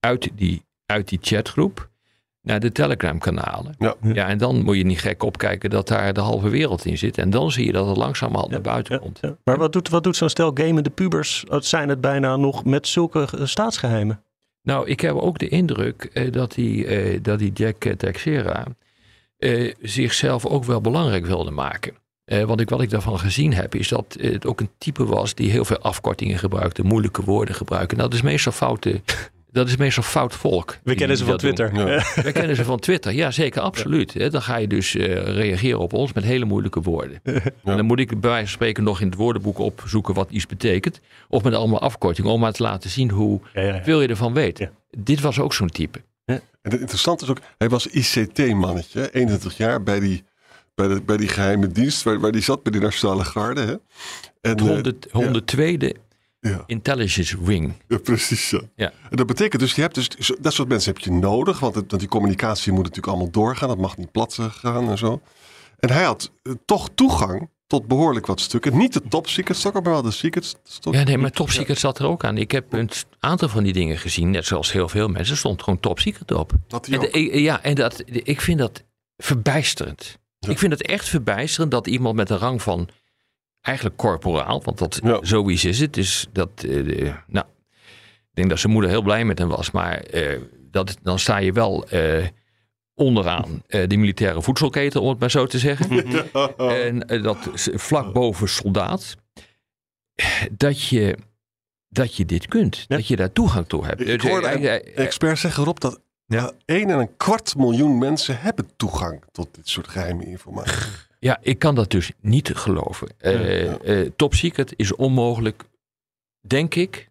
uit 0.00 0.28
die, 0.34 0.64
uit 0.86 1.08
die 1.08 1.18
chatgroep 1.22 1.88
naar 2.42 2.60
de 2.60 2.72
Telegram-kanalen. 2.72 3.74
Ja. 3.78 3.94
Ja, 4.02 4.26
en 4.28 4.38
dan 4.38 4.62
moet 4.62 4.76
je 4.76 4.84
niet 4.84 5.00
gek 5.00 5.22
opkijken 5.22 5.70
dat 5.70 5.88
daar 5.88 6.12
de 6.12 6.20
halve 6.20 6.48
wereld 6.48 6.84
in 6.84 6.98
zit. 6.98 7.18
En 7.18 7.30
dan 7.30 7.50
zie 7.50 7.66
je 7.66 7.72
dat 7.72 7.86
het 7.86 7.96
langzamerhand 7.96 8.50
naar 8.50 8.60
buiten 8.60 8.94
Ja, 8.94 9.00
komt. 9.00 9.18
ja. 9.20 9.36
Maar 9.44 9.56
wat 9.58 9.72
doet, 9.72 9.88
wat 9.88 10.02
doet 10.04 10.16
zo'n 10.16 10.28
stel 10.28 10.50
gamende 10.54 10.90
pubers? 10.90 11.44
Het 11.48 11.66
zijn 11.66 11.88
het 11.88 12.00
bijna 12.00 12.36
nog 12.36 12.64
met 12.64 12.86
zulke 12.88 13.28
eh, 13.38 13.44
staatsgeheimen. 13.44 14.24
Nou, 14.62 14.88
ik 14.88 15.00
heb 15.00 15.14
ook 15.14 15.38
de 15.38 15.48
indruk 15.48 16.04
eh, 16.04 16.32
dat, 16.32 16.52
die, 16.52 16.86
eh, 16.86 17.18
dat 17.22 17.38
die 17.38 17.52
Jack 17.52 17.84
eh, 17.84 17.92
Teixeira 17.92 18.66
eh, 19.38 19.74
zichzelf 19.80 20.46
ook 20.46 20.64
wel 20.64 20.80
belangrijk 20.80 21.26
wilde 21.26 21.50
maken. 21.50 21.94
Want 22.46 22.60
ik, 22.60 22.68
wat 22.68 22.82
ik 22.82 22.90
daarvan 22.90 23.18
gezien 23.18 23.52
heb, 23.54 23.74
is 23.74 23.88
dat 23.88 24.16
het 24.20 24.46
ook 24.46 24.60
een 24.60 24.70
type 24.78 25.04
was 25.04 25.34
die 25.34 25.50
heel 25.50 25.64
veel 25.64 25.78
afkortingen 25.78 26.38
gebruikte, 26.38 26.82
moeilijke 26.82 27.22
woorden 27.22 27.54
gebruikte. 27.54 27.94
Nou, 27.94 28.08
dat 28.08 28.18
is 28.18 28.24
meestal 28.24 28.52
foute. 28.52 29.00
Dat 29.52 29.68
is 29.68 29.76
meestal 29.76 30.02
fout 30.02 30.34
volk. 30.34 30.78
We 30.82 30.94
kennen 30.94 31.16
ze 31.16 31.24
van. 31.24 31.36
Twitter. 31.36 31.74
Ja. 31.74 32.02
We 32.22 32.32
kennen 32.32 32.56
ze 32.56 32.64
van 32.64 32.78
Twitter. 32.78 33.12
Ja, 33.12 33.30
zeker, 33.30 33.60
absoluut. 33.60 34.30
Dan 34.32 34.42
ga 34.42 34.56
je 34.56 34.66
dus 34.66 34.96
eh, 34.96 35.06
reageren 35.22 35.78
op 35.78 35.92
ons 35.92 36.12
met 36.12 36.24
hele 36.24 36.44
moeilijke 36.44 36.80
woorden. 36.80 37.20
En 37.22 37.76
dan 37.76 37.84
moet 37.84 38.00
ik 38.00 38.20
bij 38.20 38.30
wijze 38.30 38.44
van 38.44 38.54
spreken 38.54 38.84
nog 38.84 39.00
in 39.00 39.06
het 39.06 39.16
woordenboek 39.16 39.58
opzoeken 39.58 40.14
wat 40.14 40.30
iets 40.30 40.46
betekent. 40.46 41.00
Of 41.28 41.42
met 41.42 41.54
allemaal 41.54 41.80
afkortingen, 41.80 42.30
om 42.30 42.40
maar 42.40 42.52
te 42.52 42.62
laten 42.62 42.90
zien 42.90 43.10
hoe 43.10 43.40
veel 43.82 44.00
je 44.00 44.08
ervan 44.08 44.32
weet. 44.32 44.68
Dit 44.98 45.20
was 45.20 45.38
ook 45.38 45.54
zo'n 45.54 45.70
type. 45.70 46.00
En 46.62 46.70
het 46.70 46.80
interessante 46.80 47.24
is 47.24 47.30
ook, 47.30 47.40
hij 47.58 47.68
was 47.68 47.86
ICT-mannetje, 47.86 49.12
21 49.12 49.56
jaar 49.56 49.82
bij 49.82 50.00
die, 50.00 50.24
bij, 50.74 50.88
de, 50.88 51.02
bij 51.02 51.16
die 51.16 51.28
geheime 51.28 51.68
dienst, 51.68 52.02
waar, 52.02 52.20
waar 52.20 52.32
die 52.32 52.42
zat 52.42 52.62
bij 52.62 52.72
de 52.72 52.78
Nationale 52.78 53.24
Garde. 53.24 53.60
Hè? 53.60 53.72
En, 54.40 54.50
Het 54.50 54.60
eh, 54.60 54.66
100, 54.66 55.08
102e 55.08 56.09
ja, 56.40 56.62
Intelligence 56.66 57.42
Wing. 57.44 57.72
ja, 57.88 57.98
precies. 57.98 58.50
Ja. 58.50 58.60
Ja. 58.76 58.92
En 59.10 59.16
dat 59.16 59.26
betekent 59.26 59.62
dus, 59.62 59.74
je 59.74 59.80
hebt 59.80 59.94
dus, 59.94 60.32
dat 60.40 60.52
soort 60.52 60.68
mensen 60.68 60.92
heb 60.92 61.02
je 61.02 61.10
nodig, 61.12 61.60
want, 61.60 61.74
het- 61.74 61.84
want 61.88 62.00
die 62.02 62.10
communicatie 62.10 62.72
moet 62.72 62.82
natuurlijk 62.82 63.06
allemaal 63.12 63.30
doorgaan, 63.30 63.68
dat 63.68 63.78
mag 63.78 63.96
niet 63.96 64.10
plat 64.12 64.38
gaan 64.50 64.90
en 64.90 64.98
zo. 64.98 65.20
En 65.78 65.90
hij 65.90 66.04
had 66.04 66.30
eh, 66.42 66.52
toch 66.64 66.88
toegang 66.94 67.48
tot 67.66 67.86
behoorlijk 67.86 68.26
wat 68.26 68.40
stukken. 68.40 68.76
Niet 68.76 68.92
de 68.92 69.02
top 69.08 69.28
secret 69.28 69.56
stokken, 69.56 69.82
maar 69.82 69.92
wel 69.92 70.02
de 70.02 70.10
secret. 70.10 70.56
Ja, 70.90 71.02
nee, 71.02 71.18
maar 71.18 71.30
Top 71.30 71.50
Secret 71.50 71.78
zat 71.78 71.98
er 71.98 72.06
ook 72.06 72.24
aan. 72.24 72.36
Ik 72.38 72.50
heb 72.50 72.72
een 72.72 72.90
aantal 73.18 73.48
van 73.48 73.62
die 73.64 73.72
dingen 73.72 73.98
gezien, 73.98 74.30
net 74.30 74.46
zoals 74.46 74.72
heel 74.72 74.88
veel 74.88 75.08
mensen, 75.08 75.36
stond 75.36 75.62
gewoon 75.62 75.80
Top 75.80 75.98
Secret 75.98 76.32
op. 76.32 76.52
Dat 76.66 76.86
hij 76.86 76.94
En 76.94 77.00
de- 77.00 77.06
ook. 77.08 77.14
ik- 77.14 77.34
ja, 77.34 77.62
en 77.62 77.74
dat, 77.74 78.02
ik 78.06 78.40
vind 78.40 78.58
dat 78.58 78.84
verbijsterend. 79.16 80.18
Ja. 80.38 80.50
Ik 80.50 80.58
vind 80.58 80.72
het 80.72 80.82
echt 80.82 81.08
verbijsterend 81.08 81.70
dat 81.70 81.86
iemand 81.86 82.16
met 82.16 82.30
een 82.30 82.38
rang 82.38 82.62
van 82.62 82.88
eigenlijk 83.60 83.96
corporaal, 83.96 84.62
want 84.64 84.78
dat 84.78 85.00
Ja. 85.04 85.18
zoiets 85.22 85.64
is 85.64 85.80
het. 85.80 85.94
Dus 85.94 86.26
dat, 86.32 86.50
eh, 86.68 87.14
nou, 87.26 87.46
ik 88.30 88.34
denk 88.36 88.48
dat 88.48 88.58
zijn 88.58 88.72
moeder 88.72 88.90
heel 88.90 89.02
blij 89.02 89.24
met 89.24 89.38
hem 89.38 89.48
was, 89.48 89.70
maar 89.70 89.96
eh, 90.00 90.40
dat, 90.70 90.96
dan 91.02 91.18
sta 91.18 91.36
je 91.36 91.52
wel 91.52 91.88
eh, 91.88 92.26
onderaan 92.94 93.62
eh, 93.66 93.88
de 93.88 93.96
militaire 93.96 94.42
voedselketen, 94.42 95.00
om 95.00 95.08
het 95.08 95.18
maar 95.18 95.30
zo 95.30 95.46
te 95.46 95.58
zeggen. 95.58 96.04
En 96.56 97.22
dat 97.22 97.38
vlak 97.74 98.12
boven 98.12 98.48
soldaat. 98.48 99.16
Dat 100.52 100.82
je, 100.82 101.16
dat 101.88 102.16
je 102.16 102.24
dit 102.24 102.46
kunt. 102.46 102.76
Ja. 102.76 102.96
Dat 102.96 103.06
je 103.06 103.16
daar 103.16 103.32
toegang 103.32 103.66
toe 103.68 103.84
hebt. 103.86 104.00
Ik 104.00 104.06
Dus, 104.20 104.30
hoorde 104.30 104.46
Experts 104.94 105.40
zeggen 105.40 105.62
erop 105.62 105.80
dat 105.80 106.00
Ja. 106.26 106.52
1 106.64 106.90
en 106.90 106.98
een 106.98 107.16
kwart 107.16 107.56
miljoen 107.56 107.98
mensen 107.98 108.40
hebben 108.40 108.70
toegang 108.76 109.24
tot 109.32 109.54
dit 109.54 109.68
soort 109.68 109.88
geheime 109.88 110.24
informatie. 110.26 110.72
Ja, 111.20 111.38
ik 111.42 111.58
kan 111.58 111.74
dat 111.74 111.90
dus 111.90 112.12
niet 112.20 112.50
geloven. 112.54 113.08
Ja. 113.18 114.04
top 114.16 114.34
secret 114.34 114.72
is 114.76 114.94
onmogelijk, 114.94 115.64
denk 116.40 116.74
ik, 116.74 117.08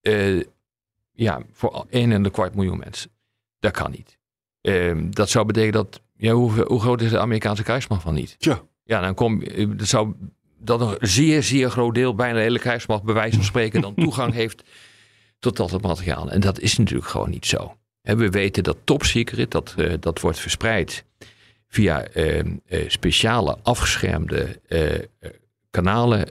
eh, 0.00 0.40
ja, 1.12 1.42
voor 1.52 1.86
1 1.90 2.12
en 2.12 2.24
een 2.24 2.30
kwart 2.30 2.54
miljoen 2.54 2.78
mensen. 2.78 3.10
Dat 3.58 3.72
kan 3.72 3.90
niet. 3.90 4.18
Ehm, 4.60 5.10
dat 5.10 5.30
zou 5.30 5.46
betekenen 5.46 5.74
dat, 5.74 6.00
ja, 6.16 6.32
hoe, 6.32 6.64
hoe 6.66 6.80
groot 6.80 7.00
is 7.00 7.10
de 7.10 7.18
Amerikaanse 7.18 7.62
krijgsmacht 7.62 8.02
van 8.02 8.14
niet? 8.14 8.38
Tja. 8.38 8.62
Ja, 8.84 9.00
dan 9.00 9.14
kom 9.14 9.42
je, 9.42 9.74
dat 9.74 9.86
zou 9.86 10.14
dat 10.58 10.80
een 10.80 11.08
zeer, 11.08 11.42
zeer 11.42 11.70
groot 11.70 11.94
deel, 11.94 12.14
bijna 12.14 12.34
de 12.34 12.40
hele 12.40 12.58
krijgsmacht, 12.58 13.02
bij 13.02 13.14
wijze 13.14 13.36
van 13.36 13.44
spreken, 13.44 13.80
dan 13.80 13.94
toegang 14.04 14.32
heeft 14.32 14.62
tot 15.38 15.56
dat 15.56 15.82
materiaal. 15.82 16.30
En 16.30 16.40
dat 16.40 16.60
is 16.60 16.78
natuurlijk 16.78 17.08
gewoon 17.08 17.30
niet 17.30 17.46
zo. 17.46 17.76
we 18.02 18.30
weten 18.30 18.62
dat 18.62 18.76
top 18.84 19.04
secret, 19.04 19.50
dat, 19.50 19.74
uh, 19.78 19.94
dat 20.00 20.20
wordt 20.20 20.38
verspreid 20.38 21.04
via 21.68 22.06
uh, 22.16 22.42
speciale 22.86 23.58
afgeschermde 23.62 24.60
kanalen, 25.70 26.28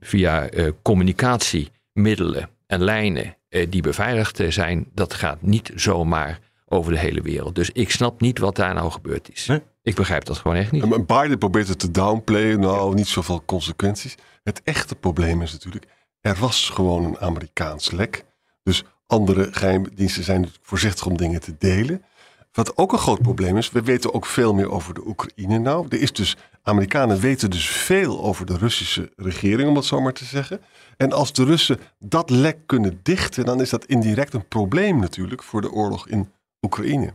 via 0.00 0.48
communicatiemiddelen 0.82 2.48
en 2.66 2.82
lijnen 2.82 3.36
die 3.68 3.82
beveiligd 3.82 4.40
zijn. 4.48 4.86
Dat 4.94 5.14
gaat 5.14 5.42
niet 5.42 5.72
zomaar 5.74 6.38
over 6.66 6.92
de 6.92 6.98
hele 6.98 7.22
wereld. 7.22 7.54
Dus 7.54 7.70
ik 7.70 7.90
snap 7.90 8.20
niet 8.20 8.38
wat 8.38 8.56
daar 8.56 8.74
nou 8.74 8.90
gebeurd 8.90 9.30
is. 9.32 9.48
Ik 9.82 9.94
begrijp 9.94 10.24
dat 10.24 10.38
gewoon 10.38 10.56
echt 10.56 10.72
niet. 10.72 10.82
En 10.82 11.06
Biden 11.06 11.38
probeert 11.38 11.68
het 11.68 11.78
te 11.78 11.90
downplayen. 11.90 12.60
Nou, 12.60 12.94
niet 12.94 13.06
zoveel 13.06 13.42
consequenties. 13.44 14.14
Het 14.42 14.60
echte 14.64 14.94
probleem 14.94 15.42
is 15.42 15.52
natuurlijk, 15.52 15.86
er 16.20 16.36
was 16.36 16.68
gewoon 16.68 17.04
een 17.04 17.18
Amerikaans 17.18 17.90
lek. 17.90 18.24
Dus 18.62 18.84
andere 19.06 19.48
geheimdiensten 19.52 20.24
zijn 20.24 20.48
voorzichtig 20.62 21.06
om 21.06 21.16
dingen 21.16 21.40
te 21.40 21.54
delen. 21.58 22.04
Wat 22.52 22.76
ook 22.76 22.92
een 22.92 22.98
groot 22.98 23.22
probleem 23.22 23.56
is, 23.56 23.70
we 23.70 23.82
weten 23.82 24.14
ook 24.14 24.26
veel 24.26 24.54
meer 24.54 24.70
over 24.70 24.94
de 24.94 25.06
Oekraïne 25.06 25.58
nou. 25.58 25.86
Er 25.88 26.00
is 26.00 26.12
dus, 26.12 26.36
Amerikanen 26.62 27.20
weten 27.20 27.50
dus 27.50 27.68
veel 27.68 28.22
over 28.22 28.46
de 28.46 28.56
Russische 28.56 29.12
regering, 29.16 29.68
om 29.68 29.76
het 29.76 29.84
zo 29.84 30.00
maar 30.00 30.12
te 30.12 30.24
zeggen. 30.24 30.60
En 30.96 31.12
als 31.12 31.32
de 31.32 31.44
Russen 31.44 31.80
dat 31.98 32.30
lek 32.30 32.58
kunnen 32.66 33.00
dichten, 33.02 33.44
dan 33.44 33.60
is 33.60 33.70
dat 33.70 33.84
indirect 33.84 34.34
een 34.34 34.48
probleem 34.48 34.98
natuurlijk 34.98 35.42
voor 35.42 35.60
de 35.60 35.70
oorlog 35.70 36.08
in 36.08 36.32
Oekraïne. 36.60 37.12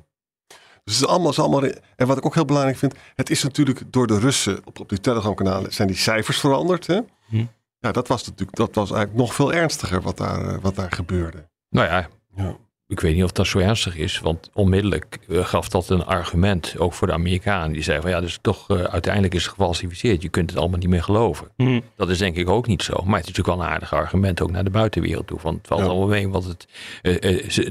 Dus 0.84 0.96
het 0.96 1.04
is 1.04 1.08
allemaal, 1.08 1.32
is 1.32 1.40
allemaal. 1.40 1.64
En 1.96 2.08
wat 2.08 2.18
ik 2.18 2.26
ook 2.26 2.34
heel 2.34 2.46
belangrijk 2.46 2.78
vind, 2.78 2.94
het 3.16 3.30
is 3.30 3.44
natuurlijk 3.44 3.82
door 3.88 4.08
de 4.08 4.20
Russen 4.20 4.60
op, 4.66 4.80
op 4.80 4.90
die 4.90 5.00
Telegram-kanalen 5.00 5.74
zijn 5.74 5.88
die 5.88 5.98
cijfers 5.98 6.40
veranderd. 6.40 6.88
Hè? 6.88 7.00
Hm. 7.26 7.46
Ja, 7.80 7.92
dat 7.92 8.08
was 8.08 8.26
natuurlijk 8.26 8.58
dat 8.58 8.76
was 8.76 8.92
eigenlijk 8.92 9.20
nog 9.20 9.34
veel 9.34 9.54
ernstiger 9.54 10.02
wat 10.02 10.18
daar, 10.18 10.48
eh, 10.48 10.58
wat 10.62 10.76
daar 10.76 10.92
gebeurde. 10.92 11.50
Nou 11.70 11.88
ja, 11.88 12.08
ja, 12.36 12.58
ik 12.88 13.00
weet 13.00 13.16
niet 13.16 13.24
of 13.24 13.32
dat 13.32 13.48
zo 13.48 13.60
ernstig 13.60 13.98
is, 13.98 14.20
want 14.20 14.50
onmiddellijk 14.54 15.20
eh, 15.30 15.46
gaf 15.46 15.70
dat 15.70 15.90
een 15.90 16.06
argument, 16.06 16.76
ook 16.78 16.94
voor 16.94 17.08
de 17.08 17.14
Amerikanen. 17.14 17.74
Die 17.74 17.84
zeiden 17.84 18.06
van 18.06 18.16
ja, 18.16 18.22
dus 18.22 18.38
toch 18.42 18.70
uh, 18.70 18.84
uiteindelijk 18.84 19.34
is 19.34 19.44
het 19.44 19.52
gefalsificeerd. 19.52 20.22
Je 20.22 20.30
kunt 20.30 20.50
het 20.50 20.60
allemaal 20.60 20.80
niet 20.80 20.90
meer 20.90 21.04
geloven. 21.04 21.48
Hm. 21.56 21.82
Dat 21.96 22.10
is 22.10 22.18
denk 22.18 22.36
ik 22.36 22.50
ook 22.50 22.68
niet 22.68 22.84
zo. 22.84 22.94
Maar 22.94 23.20
het 23.20 23.28
is 23.28 23.36
natuurlijk 23.36 23.58
wel 23.58 23.68
een 23.68 23.74
aardig 23.74 23.94
argument 23.94 24.42
ook 24.42 24.52
naar 24.52 24.64
de 24.64 24.70
buitenwereld 24.70 25.28
toe. 25.28 25.40
Want 25.42 25.58
het 25.58 25.68
valt 25.68 25.82
allemaal 25.82 26.08
mee, 26.08 26.30
want 26.30 26.46
het, 26.46 26.68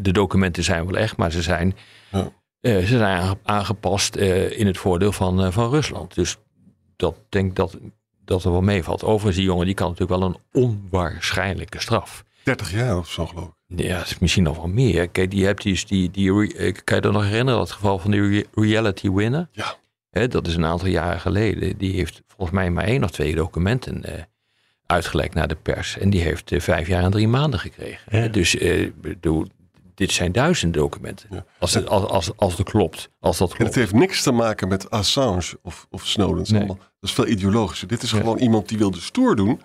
de 0.05 0.13
documenten 0.13 0.65
zijn 0.65 0.87
wel 0.87 0.97
echt, 0.97 1.17
maar 1.17 1.33
ze 1.33 1.43
zijn 1.43 1.77
ja. 2.11 2.33
Eh, 2.65 2.79
ze 2.79 2.87
zijn 2.99 3.37
aangepast 3.43 4.17
eh, 4.17 4.59
in 4.59 4.67
het 4.67 4.79
voordeel 4.79 5.13
van, 5.13 5.45
eh, 5.45 5.51
van 5.51 5.71
Rusland. 5.71 6.15
Dus 6.15 6.37
dat 6.97 7.17
denk 7.29 7.57
dat, 7.57 7.79
dat 8.25 8.45
er 8.45 8.51
wel 8.51 8.61
meevalt. 8.61 9.03
Overigens, 9.03 9.37
die 9.37 9.45
jongen 9.45 9.67
die 9.67 9.75
kan 9.75 9.89
natuurlijk 9.89 10.21
wel 10.21 10.29
een 10.29 10.39
onwaarschijnlijke 10.53 11.81
straf. 11.81 12.25
30 12.43 12.73
jaar 12.73 12.99
of 12.99 13.11
zo 13.11 13.27
geloof 13.27 13.47
ik. 13.47 13.53
Ja, 13.77 14.05
misschien 14.21 14.43
nog 14.43 14.57
wel 14.57 14.69
meer. 14.69 15.09
Kijk, 15.09 15.31
die 15.31 15.45
hebt 15.45 15.63
die, 15.63 15.85
die, 15.87 16.11
die, 16.11 16.33
kan 16.85 16.97
je 16.97 17.03
dat 17.03 17.13
nog 17.13 17.25
herinneren, 17.25 17.59
dat 17.59 17.71
geval 17.71 17.99
van 17.99 18.11
die 18.11 18.47
reality 18.55 19.11
winner? 19.11 19.49
Ja. 19.53 19.77
Dat 20.27 20.47
is 20.47 20.55
een 20.55 20.65
aantal 20.65 20.89
jaren 20.89 21.21
geleden. 21.21 21.79
Die 21.79 21.95
heeft 21.95 22.23
volgens 22.27 22.51
mij 22.51 22.71
maar 22.71 22.85
één 22.85 23.05
of 23.05 23.11
twee 23.11 23.35
documenten 23.35 24.03
uh, 24.07 24.13
uitgelekt 24.87 25.35
naar 25.35 25.49
de 25.49 25.57
pers. 25.63 25.99
En 25.99 26.11
die 26.11 26.21
heeft 26.21 26.53
vijf 26.57 26.89
jaar 26.89 27.03
en 27.03 27.11
drie 27.11 27.29
maanden 27.29 27.61
gekregen. 27.61 28.19
Ja. 28.19 28.29
Dus 28.29 28.55
uh, 28.55 28.91
dit 29.95 30.13
zijn 30.13 30.33
duizenden 30.33 30.81
documenten. 30.81 31.47
Als, 31.59 31.75
het, 31.75 31.89
als, 31.89 32.05
als, 32.05 32.37
als 32.37 32.59
het 32.59 32.71
klopt. 32.71 33.11
Als 33.21 33.39
dat 33.39 33.49
klopt. 33.49 33.61
En 33.61 33.67
het 33.67 33.75
heeft 33.75 33.93
niks 33.93 34.23
te 34.23 34.33
maken 34.33 34.69
met 34.69 34.91
Assange 34.91 35.59
of, 35.63 35.87
of 35.91 36.07
Snowden. 36.07 36.55
Nee. 36.55 36.67
dat 36.67 36.79
is 37.01 37.13
veel 37.13 37.27
ideologischer. 37.27 37.89
Dit 37.89 38.03
is 38.03 38.13
gewoon 38.13 38.39
iemand 38.39 38.69
die 38.69 38.79
wilde 38.79 39.01
stoer 39.01 39.37
doen. 39.37 39.61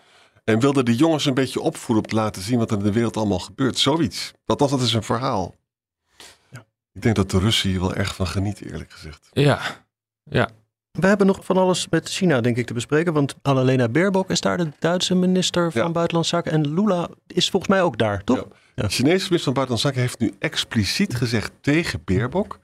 En 0.50 0.60
wilde 0.60 0.84
de 0.84 0.96
jongens 0.96 1.26
een 1.26 1.34
beetje 1.34 1.62
opvoeden 1.62 2.04
om 2.06 2.10
te 2.10 2.16
laten 2.16 2.42
zien 2.42 2.60
wat 2.60 2.72
er 2.72 2.78
in 2.78 2.84
de 2.84 2.92
wereld 2.92 3.18
allemaal 3.18 3.40
gebeurt. 3.40 3.78
Zoiets. 3.78 4.32
Dat, 4.46 4.60
dat 4.60 4.82
is 4.82 4.94
een 4.94 5.04
verhaal. 5.04 5.56
Ja. 6.52 6.66
Ik 6.94 7.02
denk 7.02 7.16
dat 7.16 7.32
de 7.32 7.40
Russen 7.40 7.70
hier 7.70 7.80
wel 7.80 7.94
erg 7.94 8.16
van 8.16 8.28
genieten, 8.28 8.72
eerlijk 8.72 8.92
gezegd. 8.92 9.28
Ja, 9.32 9.62
ja. 10.24 10.50
We 10.92 11.08
hebben 11.08 11.28
nog 11.28 11.46
van 11.46 11.58
alles 11.58 11.88
met 11.90 12.10
China, 12.10 12.42
denk 12.42 12.58
ik, 12.58 12.66
te 12.66 12.74
bespreken. 12.74 13.14
Want 13.14 13.36
Annalena 13.42 13.90
Baerbock 13.90 14.30
is 14.30 14.42
daar 14.42 14.58
de 14.58 14.72
Duitse 14.80 15.16
minister 15.16 15.72
van 15.72 15.92
Buitenlandse 15.92 16.36
Zaken. 16.36 16.52
En 16.52 16.74
Lula 16.74 17.10
is 17.28 17.50
volgens 17.50 17.72
mij 17.72 17.82
ook 17.82 17.98
daar, 17.98 18.24
toch? 18.24 18.48
De 18.76 18.90
Chinese 18.90 19.04
minister 19.04 19.40
van 19.40 19.54
Buitenlandse 19.54 19.88
Zaken 19.88 20.02
heeft 20.02 20.20
nu 20.20 20.34
expliciet 20.40 21.16
gezegd 21.16 21.52
tegen 21.62 22.02
Baerbock 22.06 22.60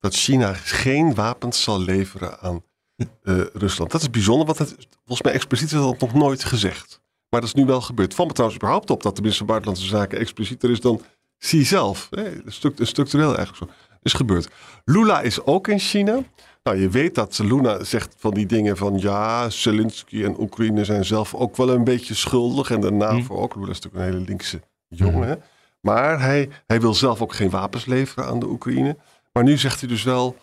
dat 0.00 0.14
China 0.14 0.54
geen 0.54 1.14
wapens 1.14 1.62
zal 1.62 1.80
leveren 1.80 2.40
aan 2.40 2.62
uh, 2.96 3.06
Rusland. 3.52 3.90
Dat 3.90 4.00
is 4.00 4.10
bijzonder, 4.10 4.46
want 4.46 4.58
het, 4.58 4.76
volgens 4.96 5.22
mij 5.22 5.32
expliciet 5.32 5.72
is 5.72 5.78
dat 5.78 6.00
nog 6.00 6.14
nooit 6.14 6.44
gezegd. 6.44 7.00
Maar 7.30 7.40
dat 7.40 7.48
is 7.48 7.54
nu 7.54 7.64
wel 7.64 7.80
gebeurd. 7.80 8.14
Van 8.14 8.26
me 8.26 8.32
trouwens 8.32 8.60
überhaupt 8.60 8.90
op 8.90 9.02
dat 9.02 9.14
de 9.14 9.20
minister 9.20 9.46
van 9.46 9.54
Buitenlandse 9.54 9.96
Zaken 9.96 10.18
explicieter 10.18 10.70
is 10.70 10.80
dan 10.80 11.00
Xi 11.38 11.64
zelf. 11.64 12.08
Nee, 12.10 12.42
structureel 12.76 13.36
eigenlijk 13.36 13.56
zo. 13.56 13.68
Is 14.02 14.12
gebeurd. 14.12 14.48
Lula 14.84 15.20
is 15.20 15.44
ook 15.44 15.68
in 15.68 15.78
China. 15.78 16.22
Nou, 16.62 16.78
je 16.78 16.88
weet 16.88 17.14
dat 17.14 17.38
Luna 17.38 17.84
zegt 17.84 18.14
van 18.18 18.34
die 18.34 18.46
dingen 18.46 18.76
van 18.76 18.98
ja, 18.98 19.50
Zelensky 19.50 20.24
en 20.24 20.40
Oekraïne 20.40 20.84
zijn 20.84 21.04
zelf 21.04 21.34
ook 21.34 21.56
wel 21.56 21.68
een 21.68 21.84
beetje 21.84 22.14
schuldig. 22.14 22.70
En 22.70 22.80
de 22.80 22.90
NAVO 22.90 23.34
hm. 23.34 23.42
ook. 23.42 23.54
Lula 23.54 23.70
is 23.70 23.80
natuurlijk 23.80 24.04
een 24.04 24.12
hele 24.12 24.24
linkse 24.24 24.60
jongen. 24.88 25.28
Hm. 25.28 25.38
Maar 25.80 26.20
hij, 26.20 26.48
hij 26.66 26.80
wil 26.80 26.94
zelf 26.94 27.22
ook 27.22 27.34
geen 27.34 27.50
wapens 27.50 27.84
leveren 27.84 28.26
aan 28.26 28.38
de 28.38 28.46
Oekraïne. 28.46 28.96
Maar 29.32 29.42
nu 29.42 29.58
zegt 29.58 29.80
hij 29.80 29.88
dus 29.88 30.02
wel. 30.02 30.36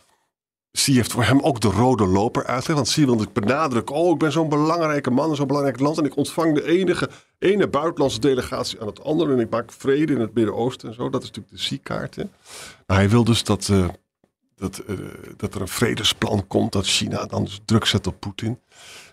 Xi 0.72 0.94
heeft 0.94 1.12
voor 1.12 1.24
hem 1.24 1.40
ook 1.40 1.62
de 1.62 1.68
rode 1.68 2.06
loper 2.06 2.46
uitgelegd. 2.46 2.76
Want 2.76 2.88
Xi 2.88 3.06
wil 3.06 3.26
benadrukken. 3.34 3.96
Oh, 3.96 4.12
ik 4.12 4.18
ben 4.18 4.32
zo'n 4.32 4.50
belangrijke 4.50 5.12
man 5.12 5.36
zo'n 5.36 5.48
belangrijk 5.48 5.80
land. 5.80 5.98
En 5.98 6.06
ik 6.06 6.16
ontvang 6.16 6.56
de 6.56 6.64
enige 6.66 7.10
ene 7.40 7.68
buitenlandse 7.68 8.20
delegatie 8.20 8.82
aan 8.82 8.88
het 8.88 9.04
andere. 9.04 9.34
En 9.34 9.40
ik 9.40 9.50
maak 9.50 9.72
vrede 9.72 10.14
in 10.14 10.20
het 10.20 10.34
Midden-Oosten 10.34 10.90
en 10.90 10.96
zo. 10.96 11.10
Dat 11.10 11.22
is 11.22 11.28
natuurlijk 11.28 11.56
de 11.56 11.62
Xi-kaart. 11.62 12.16
Nou, 12.16 12.30
hij 12.86 13.10
wil 13.10 13.24
dus 13.24 13.44
dat, 13.44 13.68
uh, 13.68 13.88
dat, 14.56 14.84
uh, 14.88 14.98
dat 15.38 15.56
er 15.56 15.62
een 15.62 15.68
vredesplan 15.68 16.48
komt. 16.48 16.72
Dat 16.72 16.86
China 16.86 17.26
dan 17.26 17.44
dus 17.44 17.62
druk 17.66 17.86
zet 17.86 18.08
op 18.08 18.20
Poetin. 18.20 18.62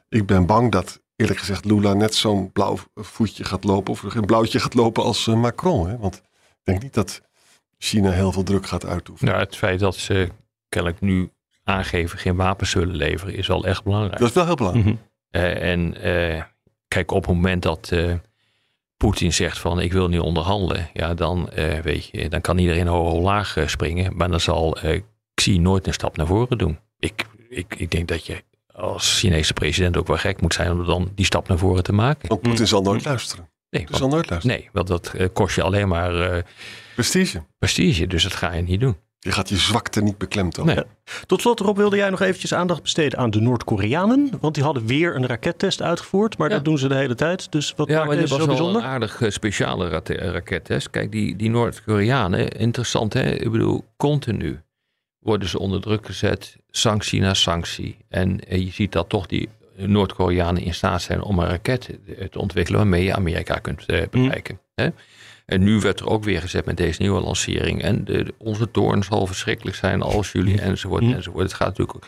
Ik 0.09 0.27
ben 0.27 0.47
bang 0.47 0.73
dat 0.73 1.03
eerlijk 1.17 1.39
gezegd 1.39 1.65
Lula 1.65 1.93
net 1.93 2.15
zo'n 2.15 2.53
blauw 2.53 2.79
voetje 2.95 3.45
gaat 3.45 3.65
lopen. 3.65 3.93
Of 3.93 4.03
een 4.03 4.27
blauwtje 4.27 4.61
gaat 4.61 4.75
lopen 4.75 5.03
als 5.03 5.27
uh, 5.27 5.35
Macron. 5.35 5.89
Hè? 5.89 5.99
Want 5.99 6.15
ik 6.15 6.61
denk 6.63 6.83
niet 6.83 6.95
dat 6.95 7.21
China 7.79 8.11
heel 8.11 8.33
veel 8.33 8.43
druk 8.43 8.67
gaat 8.67 8.87
uitoefenen. 8.87 9.33
Nou, 9.33 9.45
het 9.45 9.57
feit 9.57 9.81
dat 9.81 9.97
ze 9.97 10.29
kennelijk 10.69 11.01
nu 11.01 11.31
aangeven 11.65 12.19
geen 12.19 12.37
wapens 12.37 12.71
zullen 12.71 12.97
leveren 12.97 13.35
is 13.35 13.47
wel 13.47 13.65
echt 13.65 13.85
belangrijk. 13.85 14.19
Dat 14.19 14.29
is 14.29 14.35
wel 14.35 14.45
heel 14.45 14.55
belangrijk. 14.55 14.87
Mm 14.87 14.99
en 15.31 16.07
uh, 16.07 16.43
kijk, 16.89 17.11
op 17.11 17.27
het 17.27 17.35
moment 17.35 17.63
dat 17.63 17.93
Poetin 18.97 19.33
zegt 19.33 19.59
van 19.59 19.81
ik 19.81 19.93
wil 19.93 20.09
niet 20.09 20.21
onderhandelen. 20.21 20.89
Ja, 20.93 21.15
dan, 21.15 21.51
weet 21.83 22.07
je, 22.07 22.29
dan 22.29 22.41
kan 22.41 22.59
iedereen 22.59 22.87
hoog 22.87 23.23
laag 23.23 23.57
springen. 23.67 24.17
Maar 24.17 24.31
dan 24.31 24.41
zal 24.41 24.79
Xi 25.35 25.59
nooit 25.59 25.87
een 25.87 25.93
stap 25.93 26.17
naar 26.17 26.27
voren 26.27 26.59
doen. 26.59 26.79
Ik, 26.99 27.25
ik, 27.49 27.75
ik 27.77 27.91
denk 27.91 28.09
dat 28.09 28.27
je 28.27 28.43
als 28.75 29.19
Chinese 29.19 29.53
president 29.53 29.97
ook 29.97 30.07
wel 30.07 30.17
gek 30.17 30.41
moet 30.41 30.55
zijn 30.55 30.73
om 30.73 30.87
dan 30.87 31.11
die 31.15 31.25
stap 31.25 31.49
naar 31.49 31.59
voren 31.59 31.83
te 31.83 31.93
maken. 31.93 32.29
Want 32.29 32.41
Poetin 32.41 32.67
zal 32.67 32.83
nooit 32.83 33.05
luisteren. 33.05 33.49
Nee, 33.71 33.85
want, 33.85 33.97
zal 33.97 34.09
nooit 34.09 34.31
luisteren. 34.31 34.59
Nee, 34.59 34.69
want 34.73 34.87
dat 34.87 35.13
uh, 35.17 35.27
kost 35.33 35.55
je 35.55 35.63
alleen 35.63 35.89
maar 35.89 36.15
uh, 36.15 36.43
prestige. 36.95 37.45
Prestige, 37.59 38.07
dus 38.07 38.23
dat 38.23 38.35
ga 38.35 38.53
je 38.53 38.63
niet 38.63 38.81
doen. 38.81 38.97
Je 39.25 39.33
gaat 39.33 39.49
je 39.49 39.57
zwakte 39.57 40.03
niet 40.03 40.19
beklemtonen. 40.19 40.75
Nee. 40.75 40.85
Tot 41.27 41.41
slot, 41.41 41.61
Rob, 41.61 41.77
wilde 41.77 41.97
jij 41.97 42.11
nog 42.11 42.21
eventjes 42.21 42.55
aandacht 42.55 42.83
besteden 42.83 43.19
aan 43.19 43.31
de 43.31 43.41
Noord-Koreanen? 43.41 44.31
Want 44.41 44.55
die 44.55 44.65
hadden 44.65 44.87
weer 44.87 45.17
een 45.17 45.27
rakettest 45.27 45.83
uitgevoerd, 45.83 46.39
maar 46.39 46.49
dat 46.49 46.65
doen 46.65 46.79
ze 46.79 46.89
de 46.89 46.95
hele 46.95 47.15
tijd. 47.15 47.53
Dus 47.53 47.75
wat 47.77 47.89
ja, 47.89 48.05
maakt 48.05 48.19
deze 48.19 48.35
zo 48.35 48.47
bijzonder? 48.47 48.83
een 48.83 48.89
aardig 48.89 49.21
uh, 49.21 49.31
speciale 49.31 50.03
rakettest. 50.07 50.91
Kijk, 50.91 51.13
die, 51.13 51.37
die 51.37 51.51
Noord-Koreanen, 51.51 52.49
interessant 52.49 53.13
hè? 53.13 53.31
Ik 53.31 53.51
bedoel, 53.51 53.85
continu 53.97 54.61
worden 55.19 55.49
ze 55.49 55.59
onder 55.59 55.81
druk 55.81 56.07
gezet, 56.07 56.57
sanctie 56.71 57.21
na 57.21 57.35
sanctie. 57.35 57.97
En 58.09 58.41
je 58.49 58.71
ziet 58.73 58.93
dat 58.93 59.09
toch 59.09 59.27
die 59.27 59.49
Noord-Koreanen 59.77 60.63
in 60.63 60.75
staat 60.75 61.03
zijn 61.03 61.23
om 61.23 61.39
een 61.39 61.49
raket 61.49 61.99
te 62.31 62.39
ontwikkelen 62.39 62.81
waarmee 62.81 63.05
je 63.05 63.15
Amerika 63.15 63.55
kunt 63.55 63.87
eh, 63.87 63.99
mhm. 63.99 64.09
bereiken. 64.11 64.61
Hè? 64.75 64.89
En 65.47 65.63
nu 65.63 65.81
werd 65.81 66.01
er 66.01 66.09
ook 66.09 66.25
weer 66.25 66.41
gezet 66.41 66.65
met 66.65 66.77
deze 66.77 67.03
nieuwe 67.03 67.21
lancering. 67.21 67.83
En 67.83 68.05
de, 68.05 68.35
onze 68.39 68.71
toorn 68.71 69.03
zal 69.03 69.27
verschrikkelijk 69.27 69.77
zijn 69.77 70.03
als 70.03 70.33
jullie, 70.33 70.61
enzovoort, 70.61 71.03
mm. 71.03 71.13
enzovoort. 71.13 71.45
Het 71.45 71.55
gaat 71.55 71.79
natuurlijk 71.79 72.07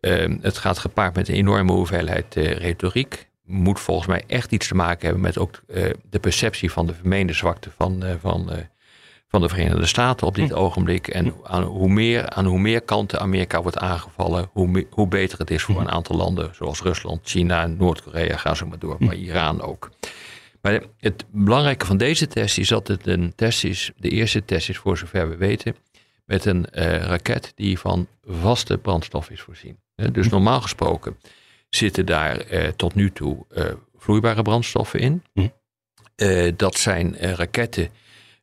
uh, 0.00 0.36
het 0.40 0.58
gaat 0.58 0.78
gepaard 0.78 1.14
met 1.14 1.28
een 1.28 1.34
enorme 1.34 1.72
hoeveelheid 1.72 2.36
uh, 2.36 2.52
retoriek. 2.52 3.28
Moet 3.44 3.80
volgens 3.80 4.06
mij 4.06 4.22
echt 4.26 4.52
iets 4.52 4.68
te 4.68 4.74
maken 4.74 5.04
hebben 5.04 5.22
met 5.22 5.38
ook 5.38 5.60
uh, 5.66 5.90
de 6.10 6.18
perceptie 6.18 6.70
van 6.70 6.86
de 6.86 6.94
vermeende 6.94 7.32
zwakte 7.32 7.70
van, 7.76 8.04
van 8.20 8.50
van 9.30 9.40
de 9.40 9.48
Verenigde 9.48 9.86
Staten 9.86 10.26
op 10.26 10.34
dit 10.34 10.50
hm. 10.50 10.54
ogenblik. 10.54 11.08
En 11.08 11.34
aan 11.42 11.62
hoe, 11.62 11.88
meer, 11.88 12.30
aan 12.30 12.44
hoe 12.44 12.58
meer 12.58 12.80
kanten 12.80 13.20
Amerika 13.20 13.62
wordt 13.62 13.78
aangevallen, 13.78 14.48
hoe, 14.52 14.86
hoe 14.90 15.08
beter 15.08 15.38
het 15.38 15.50
is 15.50 15.62
voor 15.62 15.74
hm. 15.74 15.80
een 15.80 15.90
aantal 15.90 16.16
landen, 16.16 16.50
zoals 16.54 16.82
Rusland, 16.82 17.20
China, 17.22 17.66
Noord-Korea, 17.66 18.36
ga 18.36 18.54
zo 18.54 18.66
maar 18.66 18.78
door, 18.78 18.96
hm. 18.98 19.04
maar 19.04 19.14
Iran 19.14 19.62
ook. 19.62 19.90
Maar 20.62 20.82
het 20.98 21.24
belangrijke 21.30 21.86
van 21.86 21.96
deze 21.96 22.26
test 22.26 22.58
is 22.58 22.68
dat 22.68 22.88
het 22.88 23.06
een 23.06 23.32
test 23.34 23.64
is, 23.64 23.90
de 23.96 24.08
eerste 24.08 24.44
test 24.44 24.68
is 24.68 24.76
voor 24.76 24.98
zover 24.98 25.28
we 25.28 25.36
weten, 25.36 25.76
met 26.24 26.44
een 26.44 26.66
uh, 26.72 26.96
raket 26.96 27.52
die 27.54 27.78
van 27.78 28.06
vaste 28.22 28.78
brandstof 28.78 29.30
is 29.30 29.40
voorzien. 29.40 29.78
Dus 30.12 30.28
normaal 30.28 30.60
gesproken 30.60 31.16
zitten 31.68 32.06
daar 32.06 32.40
eh, 32.40 32.68
tot 32.68 32.94
nu 32.94 33.12
toe 33.12 33.44
eh, 33.48 33.64
vloeibare 33.96 34.42
brandstoffen 34.42 35.00
in. 35.00 35.22
Hm. 35.32 35.48
Eh, 36.16 36.52
dat 36.56 36.76
zijn 36.78 37.16
eh, 37.16 37.32
raketten 37.32 37.88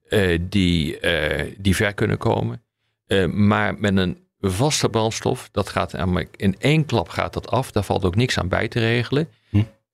eh, 0.10 0.40
die, 0.42 1.00
eh, 1.00 1.54
die 1.58 1.76
ver 1.76 1.94
kunnen 1.94 2.18
komen. 2.18 2.64
Eh, 3.06 3.26
maar 3.26 3.80
met 3.80 3.98
een 3.98 4.18
vaste 4.40 4.90
brandstof, 4.90 5.50
dat 5.52 5.70
gaat 5.70 5.92
namelijk 5.92 6.36
in 6.38 6.56
één 6.60 6.86
klap 6.86 7.10
gaat 7.10 7.34
dat 7.34 7.50
af. 7.50 7.72
Daar 7.72 7.84
valt 7.84 8.06
ook 8.06 8.16
niks 8.16 8.40
aan 8.40 8.48
bij 8.48 8.68
te 8.68 8.80
regelen. 8.80 9.30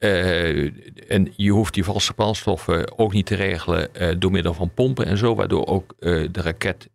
Eh, 0.03 0.71
en 1.11 1.33
je 1.35 1.51
hoeft 1.51 1.73
die 1.73 1.83
vaste 1.83 2.13
brandstoffen 2.13 2.97
ook 2.97 3.13
niet 3.13 3.25
te 3.25 3.35
regelen 3.35 3.95
eh, 3.95 4.15
door 4.17 4.31
middel 4.31 4.53
van 4.53 4.73
pompen 4.73 5.05
en 5.05 5.17
zo, 5.17 5.35
waardoor 5.35 5.67
ook 5.67 5.93
eh, 5.99 6.27
de 6.31 6.41
raket 6.41 6.89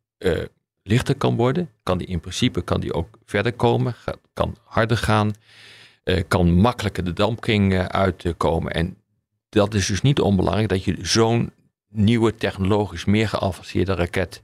lichter 0.83 1.15
kan 1.15 1.37
worden. 1.37 1.71
Kan 1.83 1.99
die 1.99 2.07
in 2.07 2.21
principe 2.21 2.63
kan 2.63 2.81
die 2.81 2.93
ook 2.93 3.19
verder 3.25 3.53
komen, 3.53 3.95
gaat- 3.95 4.19
kan 4.33 4.57
harder 4.65 4.97
gaan, 4.97 5.33
kan 6.29 6.53
makkelijker 6.53 7.05
de 7.05 7.13
dampkring 7.13 7.79
uitkomen. 7.79 8.73
En 8.73 8.97
dat 9.49 9.75
is 9.75 9.87
dus 9.87 10.03
niet 10.03 10.21
onbelangrijk 10.21 10.69
dat 10.69 10.85
je 10.85 10.97
zo'n 11.03 11.53
nieuwe 11.89 12.35
technologisch 12.35 13.05
meer 13.05 13.29
geavanceerde 13.29 13.95
raket 13.95 14.43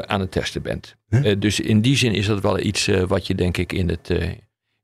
aan 0.00 0.20
het 0.20 0.30
testen 0.32 0.62
bent. 0.62 0.96
Huh? 1.08 1.34
Dus 1.38 1.60
in 1.60 1.80
die 1.80 1.96
zin 1.96 2.12
is 2.12 2.26
dat 2.26 2.40
wel 2.40 2.58
iets 2.58 2.86
wat 3.06 3.26
je 3.26 3.34
denk 3.34 3.56
ik 3.56 3.72
in, 3.72 3.88
het, 3.88 4.10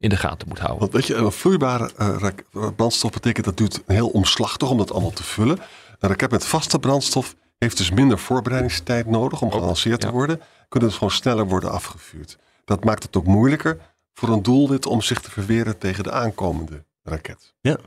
in 0.04 0.10
de 0.10 0.16
gaten 0.16 0.48
moet 0.48 0.58
houden. 0.58 0.80
Want 0.80 0.92
weet 0.92 1.06
je, 1.06 1.14
een 1.14 1.32
vloeibare 1.32 1.90
eh, 1.96 2.68
brandstof 2.76 3.10
betekent 3.10 3.44
dat 3.44 3.56
duurt 3.56 3.82
heel 3.86 4.08
omslachtig 4.08 4.70
om 4.70 4.78
dat 4.78 4.92
allemaal 4.92 5.10
te 5.10 5.22
vullen. 5.22 5.58
Een 5.98 6.08
raket 6.08 6.30
met 6.30 6.46
vaste 6.46 6.78
brandstof 6.78 7.34
heeft 7.58 7.76
dus 7.76 7.90
minder 7.90 8.18
voorbereidingstijd 8.18 9.06
nodig 9.06 9.42
om 9.42 9.52
gelanceerd 9.52 10.00
te 10.00 10.06
ja. 10.06 10.12
worden. 10.12 10.40
Kunnen 10.68 10.88
dus 10.88 10.98
gewoon 10.98 11.12
sneller 11.12 11.46
worden 11.46 11.70
afgevuurd. 11.70 12.38
Dat 12.64 12.84
maakt 12.84 13.02
het 13.02 13.16
ook 13.16 13.26
moeilijker 13.26 13.78
voor 14.12 14.28
een 14.28 14.42
doelwit 14.42 14.86
om 14.86 15.02
zich 15.02 15.20
te 15.20 15.30
verweren 15.30 15.78
tegen 15.78 16.04
de 16.04 16.12
aankomende 16.12 16.84
raket. 17.02 17.54
Ja. 17.60 17.78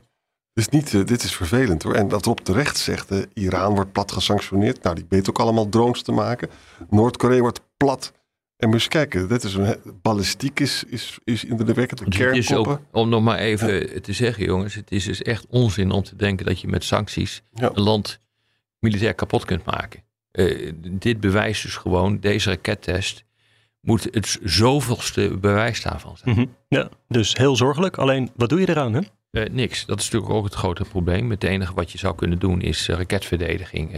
Dus 0.52 0.68
niet, 0.68 0.94
eh, 0.94 1.04
dit 1.04 1.22
is 1.22 1.34
vervelend 1.34 1.82
hoor. 1.82 1.94
En 1.94 2.08
dat 2.08 2.24
Rob 2.24 2.38
terecht 2.38 2.76
zegt, 2.78 3.10
eh, 3.10 3.18
Iran 3.34 3.74
wordt 3.74 3.92
plat 3.92 4.12
gesanctioneerd. 4.12 4.82
Nou, 4.82 4.94
die 4.94 5.06
weet 5.08 5.28
ook 5.28 5.38
allemaal 5.38 5.68
drones 5.68 6.02
te 6.02 6.12
maken. 6.12 6.50
Noord-Korea 6.90 7.40
wordt 7.40 7.60
plat. 7.76 8.12
En 8.58 8.68
moet 8.68 8.76
je 8.76 8.82
eens 8.84 8.88
kijken, 8.88 9.28
dit 9.28 9.42
is 9.44 9.54
een, 9.54 9.76
ballistiek 10.02 10.60
is, 10.60 10.84
is, 10.86 11.18
is 11.24 11.44
indrukwekkend. 11.44 11.98
De 11.98 12.04
Dus 12.10 12.18
het 12.18 12.36
is 12.36 12.46
kernkoppen. 12.46 12.72
ook, 12.72 12.96
om 12.96 13.08
nog 13.08 13.22
maar 13.22 13.38
even 13.38 14.02
te 14.02 14.12
zeggen, 14.12 14.44
jongens, 14.44 14.74
het 14.74 14.90
is 14.90 15.04
dus 15.04 15.22
echt 15.22 15.46
onzin 15.48 15.90
om 15.90 16.02
te 16.02 16.16
denken 16.16 16.46
dat 16.46 16.60
je 16.60 16.68
met 16.68 16.84
sancties 16.84 17.42
Ja. 17.54 17.70
een 17.74 17.82
land 17.82 18.20
militair 18.78 19.14
kapot 19.14 19.44
kunt 19.44 19.64
maken. 19.64 20.02
Eh, 20.30 20.72
dit 20.90 21.20
bewijst 21.20 21.62
dus 21.62 21.76
gewoon, 21.76 22.18
deze 22.20 22.48
rakettest 22.50 23.24
moet 23.80 24.08
het 24.10 24.38
zoveelste 24.44 25.36
bewijs 25.40 25.82
daarvan 25.82 26.16
zijn. 26.16 26.34
Mhm. 26.34 26.46
Ja, 26.68 26.88
dus 27.08 27.36
heel 27.36 27.56
zorgelijk. 27.56 27.96
Alleen, 27.98 28.30
wat 28.36 28.48
doe 28.48 28.60
je 28.60 28.68
eraan? 28.68 28.92
Hè? 28.94 29.00
Eh, 29.30 29.50
niks. 29.50 29.86
Dat 29.86 29.98
is 29.98 30.04
natuurlijk 30.04 30.32
ook 30.32 30.44
het 30.44 30.54
grote 30.54 30.84
probleem. 30.84 31.30
Het 31.30 31.44
enige 31.44 31.74
wat 31.74 31.92
je 31.92 31.98
zou 31.98 32.14
kunnen 32.14 32.38
doen 32.38 32.60
is 32.60 32.88
eh, 32.88 32.96
raketverdediging 32.96 33.92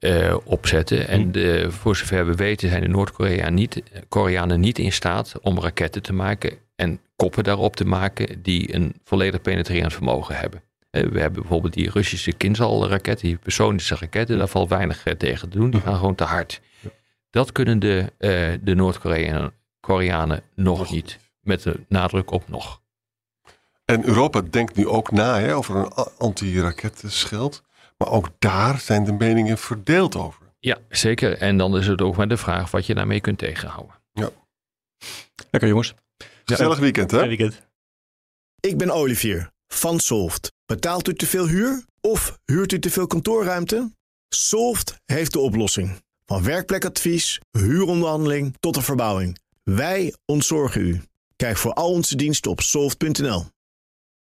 eh, 0.00 0.36
opzetten. 0.44 1.08
En 1.08 1.32
de, 1.32 1.70
voor 1.70 1.96
zover 1.96 2.26
we 2.26 2.34
weten 2.34 2.68
zijn 2.68 2.82
de 2.82 2.88
Noord-Koreanen 2.88 3.54
niet, 3.54 3.82
Koreanen 4.08 4.60
niet 4.60 4.78
in 4.78 4.92
staat 4.92 5.34
om 5.42 5.60
raketten 5.60 6.02
te 6.02 6.12
maken 6.12 6.52
en 6.76 7.00
koppen 7.16 7.44
daarop 7.44 7.76
te 7.76 7.84
maken 7.84 8.42
die 8.42 8.74
een 8.74 8.94
volledig 9.04 9.40
penetrerend 9.42 9.92
vermogen 9.92 10.36
hebben. 10.36 10.62
Eh, 10.90 11.02
We 11.02 11.20
hebben 11.20 11.40
bijvoorbeeld 11.40 11.72
die 11.72 11.90
Russische 11.90 12.32
Kinzhal-raketten, 12.32 13.26
die 13.28 13.36
personische 13.36 13.96
raketten. 14.00 14.38
Daar 14.38 14.48
valt 14.48 14.68
weinig 14.68 15.04
eh, 15.04 15.14
tegen 15.14 15.48
te 15.50 15.58
doen. 15.58 15.70
Die 15.70 15.80
gaan 15.80 15.96
gewoon 15.96 16.14
te 16.14 16.24
hard. 16.24 16.60
Dat 17.30 17.52
kunnen 17.52 17.78
de, 17.78 18.12
eh, 18.18 18.30
de 18.62 18.74
Noord-Koreanen 18.74 19.52
Koreanen 19.80 20.42
nog 20.54 20.90
niet. 20.90 21.18
Met 21.40 21.62
de 21.62 21.80
nadruk 21.88 22.30
op 22.30 22.48
nog. 22.48 22.80
En 23.84 24.04
Europa 24.06 24.40
denkt 24.50 24.76
nu 24.76 24.88
ook 24.88 25.10
na 25.10 25.38
hè, 25.40 25.56
over 25.56 25.76
een 25.76 25.92
a- 25.98 26.08
anti-rakettenschild. 26.18 27.62
Maar 28.00 28.12
ook 28.12 28.30
daar 28.38 28.78
zijn 28.78 29.04
de 29.04 29.12
meningen 29.12 29.58
verdeeld 29.58 30.16
over. 30.16 30.42
Ja, 30.58 30.78
zeker. 30.88 31.38
En 31.38 31.56
dan 31.56 31.76
is 31.76 31.86
het 31.86 32.00
ook 32.00 32.16
maar 32.16 32.28
de 32.28 32.36
vraag 32.36 32.70
wat 32.70 32.86
je 32.86 32.94
daarmee 32.94 33.20
kunt 33.20 33.38
tegenhouden. 33.38 33.94
Lekker 35.50 35.68
jongens. 35.68 35.94
Gezellig 36.44 36.78
weekend, 36.78 37.10
hè? 37.10 37.26
Weekend. 37.26 37.68
Ik 38.60 38.78
ben 38.78 38.90
Olivier 38.90 39.50
van 39.66 40.00
Solft. 40.00 40.52
Betaalt 40.66 41.08
u 41.08 41.14
te 41.14 41.26
veel 41.26 41.46
huur 41.46 41.84
of 42.00 42.38
huurt 42.44 42.72
u 42.72 42.78
te 42.78 42.90
veel 42.90 43.06
kantoorruimte? 43.06 43.90
Solft 44.28 44.94
heeft 45.04 45.32
de 45.32 45.38
oplossing. 45.38 46.02
Van 46.24 46.42
werkplekadvies, 46.42 47.40
huuronderhandeling 47.50 48.56
tot 48.60 48.74
de 48.74 48.82
verbouwing. 48.82 49.38
Wij 49.62 50.14
ontzorgen 50.24 50.80
u. 50.80 51.02
Kijk 51.36 51.56
voor 51.56 51.72
al 51.72 51.90
onze 51.90 52.16
diensten 52.16 52.50
op 52.50 52.60
soft.nl. 52.60 53.44